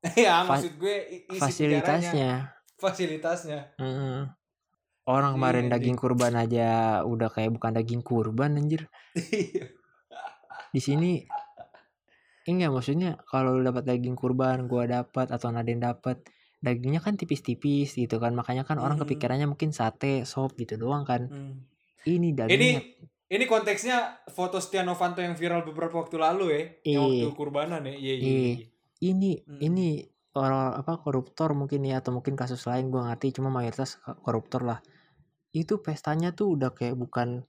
ya 0.16 0.44
Fa- 0.44 0.54
maksud 0.54 0.76
gue 0.76 0.96
isi 1.26 1.34
penjaranya, 1.34 1.40
fasilitasnya 1.40 2.30
fasilitasnya. 2.76 3.60
Heeh. 3.76 4.18
orang 5.04 5.30
Iya, 5.30 5.36
kemarin 5.36 5.60
anjing. 5.62 5.72
daging 5.74 5.96
kurban 5.96 6.34
aja 6.34 6.68
udah 7.02 7.28
kayak 7.28 7.50
bukan 7.50 7.72
daging 7.74 8.00
kurban 8.00 8.54
anjir 8.54 8.86
Iya. 9.14 9.66
di 10.70 10.80
sini 10.80 11.12
enggak 12.44 12.70
maksudnya 12.70 13.16
kalau 13.24 13.52
lu 13.52 13.62
dapat 13.62 13.84
daging 13.84 14.14
kurban 14.14 14.64
gua 14.64 14.84
dapat 14.86 15.28
atau 15.28 15.48
Naden 15.48 15.80
dapat 15.80 16.20
dagingnya 16.58 16.98
kan 16.98 17.14
tipis-tipis 17.14 17.92
gitu 17.94 18.16
kan 18.16 18.32
makanya 18.32 18.62
kan 18.62 18.76
orang 18.76 18.96
Mhm. 18.96 19.04
kepikirannya 19.04 19.46
mungkin 19.46 19.70
sate 19.70 20.24
sop 20.24 20.52
gitu 20.54 20.76
doang 20.76 21.02
kan 21.02 21.26
Hmm. 21.26 21.64
ini 22.04 22.30
Ini 22.30 22.36
dagingnya 22.38 22.80
ini 22.82 23.13
konteksnya 23.50 24.22
foto 24.30 24.62
Setia 24.62 24.86
Novanto 24.86 25.18
yang 25.18 25.34
viral 25.34 25.66
beberapa 25.66 25.98
waktu 25.98 26.16
lalu 26.22 26.46
ya, 26.54 26.62
yang 26.86 27.02
Iya. 27.10 27.26
waktu 27.26 27.28
kurbanan 27.34 27.82
ya. 27.88 27.94
Iya 27.96 28.14
iya. 28.14 28.22
Iya. 28.22 28.40
iya. 28.54 28.66
ini 29.04 29.30
Mm. 29.44 29.60
ini 29.60 29.88
orang 30.32 30.80
apa 30.80 30.96
koruptor 30.96 31.52
mungkin 31.52 31.84
ya 31.84 32.00
atau 32.00 32.14
mungkin 32.14 32.38
kasus 32.38 32.64
lain 32.64 32.88
gua 32.88 33.10
ngerti 33.12 33.36
cuma 33.36 33.52
mayoritas 33.52 34.00
ko- 34.00 34.16
koruptor 34.22 34.64
lah 34.64 34.80
itu 35.52 35.78
pestanya 35.78 36.32
tuh 36.32 36.56
udah 36.56 36.72
kayak 36.72 36.96
bukan 36.96 37.44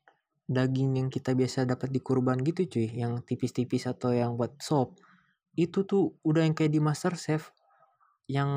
daging 0.45 0.99
yang 0.99 1.07
kita 1.07 1.31
biasa 1.31 1.63
dapat 1.65 1.89
di 1.89 2.03
kurban 2.03 2.43
gitu 2.43 2.67
cuy 2.67 2.91
yang 2.91 3.23
tipis-tipis 3.23 3.87
atau 3.87 4.11
yang 4.11 4.35
buat 4.35 4.59
sop 4.59 4.99
itu 5.55 5.87
tuh 5.87 6.13
udah 6.21 6.43
yang 6.43 6.53
kayak 6.53 6.75
di 6.75 6.81
master 6.83 7.15
chef 7.15 7.49
yang 8.27 8.51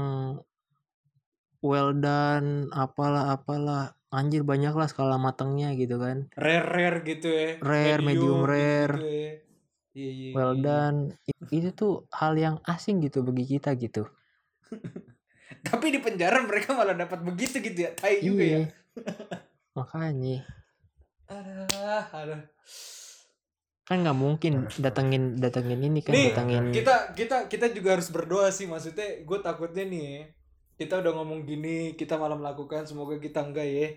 well 1.64 1.90
done 1.94 2.68
apalah 2.74 3.34
apalah 3.34 3.94
anjir 4.08 4.40
banyak 4.40 4.72
lah 4.72 4.88
skala 4.88 5.20
matangnya 5.20 5.76
gitu 5.76 6.00
kan 6.00 6.32
Rare 6.32 6.64
rare 6.64 6.98
gitu 7.04 7.28
ya. 7.28 7.50
Rare, 7.60 8.00
medium 8.00 8.40
rare. 8.44 8.96
gitu 8.96 9.08
ya. 9.08 9.32
Iya 9.98 10.10
iya. 10.14 10.30
well 10.32 10.52
iya. 10.56 10.62
done 10.64 10.98
itu 11.52 11.68
tuh 11.74 12.08
hal 12.14 12.32
yang 12.38 12.56
asing 12.64 13.02
gitu 13.04 13.20
bagi 13.26 13.44
kita 13.44 13.76
gitu 13.76 14.08
Tapi 15.68 15.90
di 15.90 15.98
penjara 15.98 16.44
mereka 16.44 16.76
malah 16.76 16.92
dapat 16.94 17.24
begitu 17.24 17.58
gitu 17.64 17.88
ya. 17.88 17.90
Tai 17.96 18.20
juga 18.20 18.44
ya. 18.44 18.58
iya 18.64 18.64
makanya 19.76 20.44
Aduh, 21.28 22.04
aduh. 22.16 22.42
kan 23.84 23.96
nggak 24.04 24.16
mungkin 24.16 24.68
datengin 24.80 25.36
datengin 25.36 25.80
ini 25.80 26.00
kan 26.00 26.12
Nih, 26.16 26.32
datengin 26.32 26.72
kita 26.72 27.12
kita 27.12 27.36
kita 27.48 27.66
juga 27.72 27.96
harus 27.96 28.08
berdoa 28.08 28.48
sih 28.52 28.64
maksudnya 28.68 29.24
gue 29.24 29.38
takutnya 29.40 29.84
nih 29.84 30.37
kita 30.78 31.02
udah 31.02 31.12
ngomong 31.18 31.42
gini 31.42 31.98
kita 31.98 32.14
malah 32.14 32.38
melakukan 32.38 32.86
semoga 32.86 33.18
kita 33.18 33.42
enggak 33.42 33.66
ya. 33.66 33.88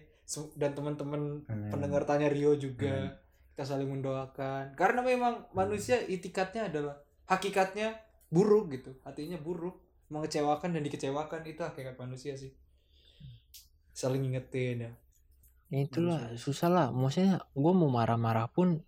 Dan 0.58 0.74
teman-teman 0.74 1.44
Amin. 1.46 1.70
pendengar 1.70 2.08
tanya 2.08 2.32
Rio 2.32 2.58
juga 2.58 3.22
kita 3.54 3.64
saling 3.64 3.88
mendoakan. 3.88 4.74
Karena 4.74 5.06
memang 5.06 5.46
manusia 5.54 6.02
itikatnya 6.02 6.74
adalah 6.74 6.98
hakikatnya 7.30 8.02
buruk 8.34 8.74
gitu. 8.74 8.98
Hatinya 9.06 9.38
buruk 9.38 9.78
mengecewakan 10.10 10.74
dan 10.74 10.82
dikecewakan 10.82 11.46
itu 11.46 11.62
hakikat 11.62 11.96
manusia 12.02 12.34
sih. 12.34 12.52
Saling 13.94 14.26
ingetin 14.26 14.90
ya. 14.90 14.92
Ya 15.72 15.80
itulah 15.88 16.20
Manusia. 16.34 16.42
susah 16.42 16.70
lah. 16.74 16.88
Maksudnya 16.90 17.46
gue 17.54 17.74
mau 17.76 17.88
marah-marah 17.88 18.50
pun 18.52 18.82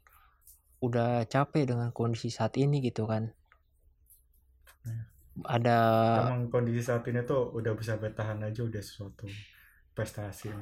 udah 0.84 1.24
capek 1.32 1.64
dengan 1.72 1.96
kondisi 1.96 2.28
saat 2.28 2.60
ini 2.60 2.84
gitu 2.84 3.08
kan 3.08 3.32
ada 5.50 5.78
emang 6.30 6.54
kondisi 6.54 6.86
saat 6.86 7.02
ini 7.10 7.26
tuh 7.26 7.50
udah 7.58 7.74
bisa 7.74 7.98
bertahan 7.98 8.38
aja 8.46 8.62
udah 8.62 8.82
sesuatu 8.82 9.26
prestasi 9.98 10.54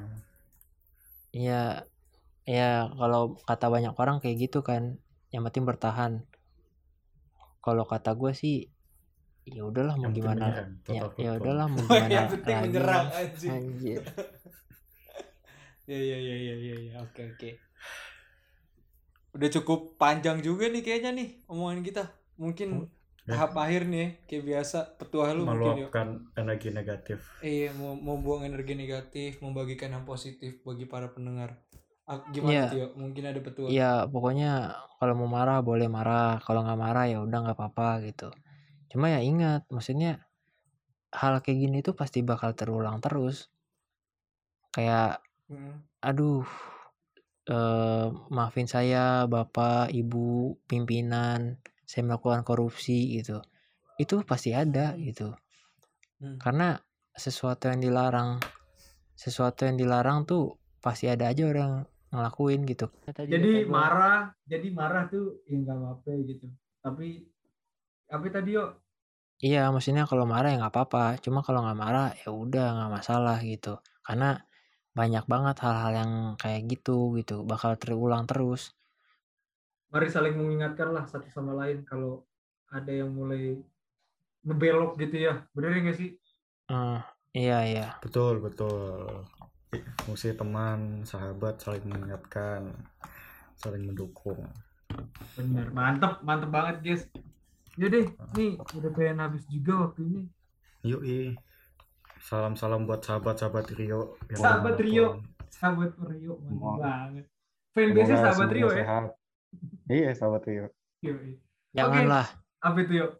ya 1.32 1.84
ya 2.48 2.88
kalau 2.96 3.36
kata 3.44 3.68
banyak 3.68 3.92
orang 3.96 4.18
kayak 4.18 4.48
gitu 4.48 4.64
kan 4.64 4.96
yang 5.32 5.42
penting 5.48 5.64
bertahan. 5.64 6.12
Kalau 7.64 7.88
kata 7.88 8.12
gue 8.12 8.36
sih 8.36 8.68
ya 9.42 9.66
udahlah 9.66 9.98
mau 9.98 10.06
Yang 10.06 10.22
gimana 10.22 10.46
ya 10.86 11.02
ya 11.18 11.30
udahlah 11.34 11.66
mau 11.66 11.82
gimana 11.88 12.06
yang 12.06 12.30
penting 12.30 12.54
lagi 12.54 12.68
menyerang 12.68 13.06
Mas. 13.08 13.16
anjing. 13.18 13.50
Anjir. 13.50 14.02
Ya 15.82 15.98
ya 15.98 16.14
ya 16.14 16.36
ya 16.38 16.54
ya 16.62 16.76
ya. 16.78 16.94
Oke 17.02 17.26
oke. 17.26 17.58
Udah 19.34 19.50
cukup 19.50 19.98
panjang 19.98 20.38
juga 20.38 20.70
nih 20.70 20.78
kayaknya 20.78 21.10
nih 21.10 21.28
omongan 21.50 21.82
kita. 21.82 22.06
Mungkin. 22.38 22.86
Tahap 23.22 23.54
akhir 23.54 23.86
nih 23.86 23.98
ya, 24.02 24.08
kayak 24.26 24.44
biasa 24.50 24.78
petua 24.98 25.30
lu 25.30 25.46
mungkin 25.46 25.86
yuk. 25.86 25.94
Meluapkan 25.94 26.08
energi 26.34 26.68
negatif. 26.74 27.18
Iya 27.38 27.70
mau 27.78 27.94
mau 27.94 28.18
buang 28.18 28.42
energi 28.42 28.74
negatif 28.74 29.38
membagikan 29.38 29.94
yang 29.94 30.02
positif 30.02 30.58
bagi 30.66 30.90
para 30.90 31.14
pendengar. 31.14 31.62
Ah, 32.02 32.18
Iya. 32.18 32.34
gimana 32.34 32.62
Tio 32.66 32.86
mungkin 32.98 33.22
ada 33.30 33.38
petua 33.38 33.70
ya 33.70 34.10
pokoknya 34.10 34.74
kalau 34.98 35.14
mau 35.14 35.30
marah 35.30 35.62
boleh 35.62 35.86
marah. 35.86 36.42
Kalau 36.42 36.66
nggak 36.66 36.80
marah 36.82 37.04
ya 37.06 37.22
udah 37.22 37.38
nggak 37.46 37.58
apa-apa 37.58 38.02
gitu. 38.10 38.28
Cuma 38.90 39.06
ya 39.06 39.22
ingat 39.22 39.70
maksudnya 39.70 40.18
hal 41.14 41.38
kayak 41.44 41.58
gini 41.62 41.78
tuh 41.80 41.94
pasti 41.94 42.26
bakal 42.26 42.58
terulang 42.58 42.98
terus. 42.98 43.48
Kayak 44.74 45.22
Mm. 45.52 45.84
aduh 46.00 46.42
eh, 47.44 48.06
maafin 48.32 48.64
saya 48.66 49.26
bapak 49.28 49.92
ibu 49.92 50.56
pimpinan 50.64 51.60
saya 51.92 52.08
melakukan 52.08 52.40
korupsi 52.40 53.20
gitu. 53.20 53.44
Itu 54.00 54.24
pasti 54.24 54.56
ada 54.56 54.96
gitu. 54.96 55.36
Hmm. 56.22 56.38
karena 56.38 56.78
sesuatu 57.18 57.66
yang 57.66 57.82
dilarang 57.82 58.38
sesuatu 59.18 59.66
yang 59.66 59.74
dilarang 59.74 60.22
tuh 60.22 60.54
pasti 60.78 61.10
ada 61.10 61.26
aja 61.26 61.50
orang 61.50 61.82
ngelakuin 62.14 62.62
gitu. 62.62 62.86
Jadi 63.10 63.66
marah 63.66 64.30
jadi 64.46 64.70
marah 64.70 65.10
tuh 65.10 65.42
ya 65.50 65.58
nggak 65.58 65.76
apa-apa 65.82 66.10
gitu. 66.30 66.46
Tapi 66.78 67.26
apa 68.06 68.26
tadi 68.30 68.54
yuk. 68.54 68.70
Iya 69.42 69.74
maksudnya 69.74 70.06
kalau 70.06 70.22
marah 70.30 70.54
ya 70.54 70.62
nggak 70.62 70.74
apa-apa. 70.74 71.18
Cuma 71.18 71.42
kalau 71.42 71.66
nggak 71.66 71.78
marah 71.78 72.08
ya 72.22 72.30
udah 72.30 72.66
nggak 72.78 72.92
masalah 73.02 73.38
gitu. 73.42 73.82
Karena 74.06 74.38
banyak 74.94 75.24
banget 75.26 75.56
hal-hal 75.58 75.92
yang 76.06 76.12
kayak 76.38 76.70
gitu 76.70 77.18
gitu. 77.18 77.42
Bakal 77.42 77.82
terulang 77.82 78.30
terus 78.30 78.70
mari 79.92 80.08
saling 80.08 80.34
mengingatkan 80.34 80.90
lah 80.90 81.04
satu 81.04 81.28
sama 81.28 81.52
lain 81.54 81.84
kalau 81.84 82.24
ada 82.72 82.88
yang 82.88 83.12
mulai 83.12 83.60
ngebelok 84.42 84.96
gitu 84.98 85.28
ya 85.28 85.44
bener 85.52 85.76
nggak 85.78 85.98
sih 85.98 86.10
Eh, 86.72 87.00
iya 87.36 87.58
iya 87.68 87.86
betul 88.00 88.40
betul 88.40 89.04
fungsi 90.02 90.32
teman 90.32 91.04
sahabat 91.04 91.60
saling 91.60 91.84
mengingatkan 91.84 92.72
saling 93.54 93.84
mendukung 93.84 94.40
bener 95.36 95.68
mantep 95.70 96.24
mantep 96.24 96.48
banget 96.48 96.76
guys 96.80 97.02
Yaudah, 97.72 98.04
nih 98.36 98.60
udah 98.60 98.90
pengen 98.92 99.16
habis 99.16 99.48
juga 99.48 99.88
waktunya. 99.88 100.28
yuk 100.84 101.00
salam 102.20 102.52
salam 102.52 102.84
buat 102.84 103.00
sahabat 103.00 103.40
sahabat 103.40 103.72
Rio 103.72 104.20
Sahabat. 104.36 104.76
Rio. 104.76 105.24
Sahabat 105.48 105.96
Rio, 105.96 106.36
mantep 106.44 106.84
banget. 106.84 107.24
Semoga 107.72 108.14
sahabat 108.20 108.48
Rio 108.52 108.68
ya. 108.68 108.76
sehat. 108.84 109.04
Iya, 109.90 110.14
sahabat 110.16 110.46
Rio. 110.48 110.66
Yoi. 111.02 111.36
janganlah 111.74 112.28
Apa 112.62 112.78
itu 112.86 112.92
yuk? 113.02 113.12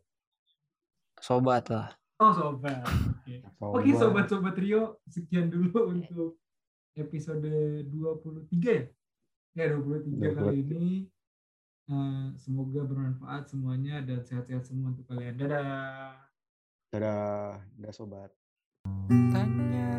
sobat 1.18 1.66
lah 1.72 1.90
Oh 2.22 2.30
sobat. 2.30 2.86
Oke. 2.86 3.42
Oke 3.58 3.90
sobat-sobat 3.98 4.54
Rio, 4.54 5.02
sekian 5.10 5.50
dulu 5.50 5.90
untuk 5.90 6.38
episode 6.94 7.42
23 7.90 8.46
ya? 8.62 8.84
Ya 9.58 9.74
23 9.74 10.30
kali 10.30 10.62
ini. 10.62 10.86
Eh, 11.90 12.26
semoga 12.38 12.86
bermanfaat 12.86 13.50
semuanya 13.50 13.98
dan 14.06 14.22
sehat-sehat 14.22 14.62
semua 14.62 14.94
untuk 14.94 15.02
kalian. 15.10 15.34
Dadah. 15.34 16.14
Dadah, 16.94 17.58
dadah 17.74 17.90
sobat. 17.90 18.30
Tanya 19.10 19.91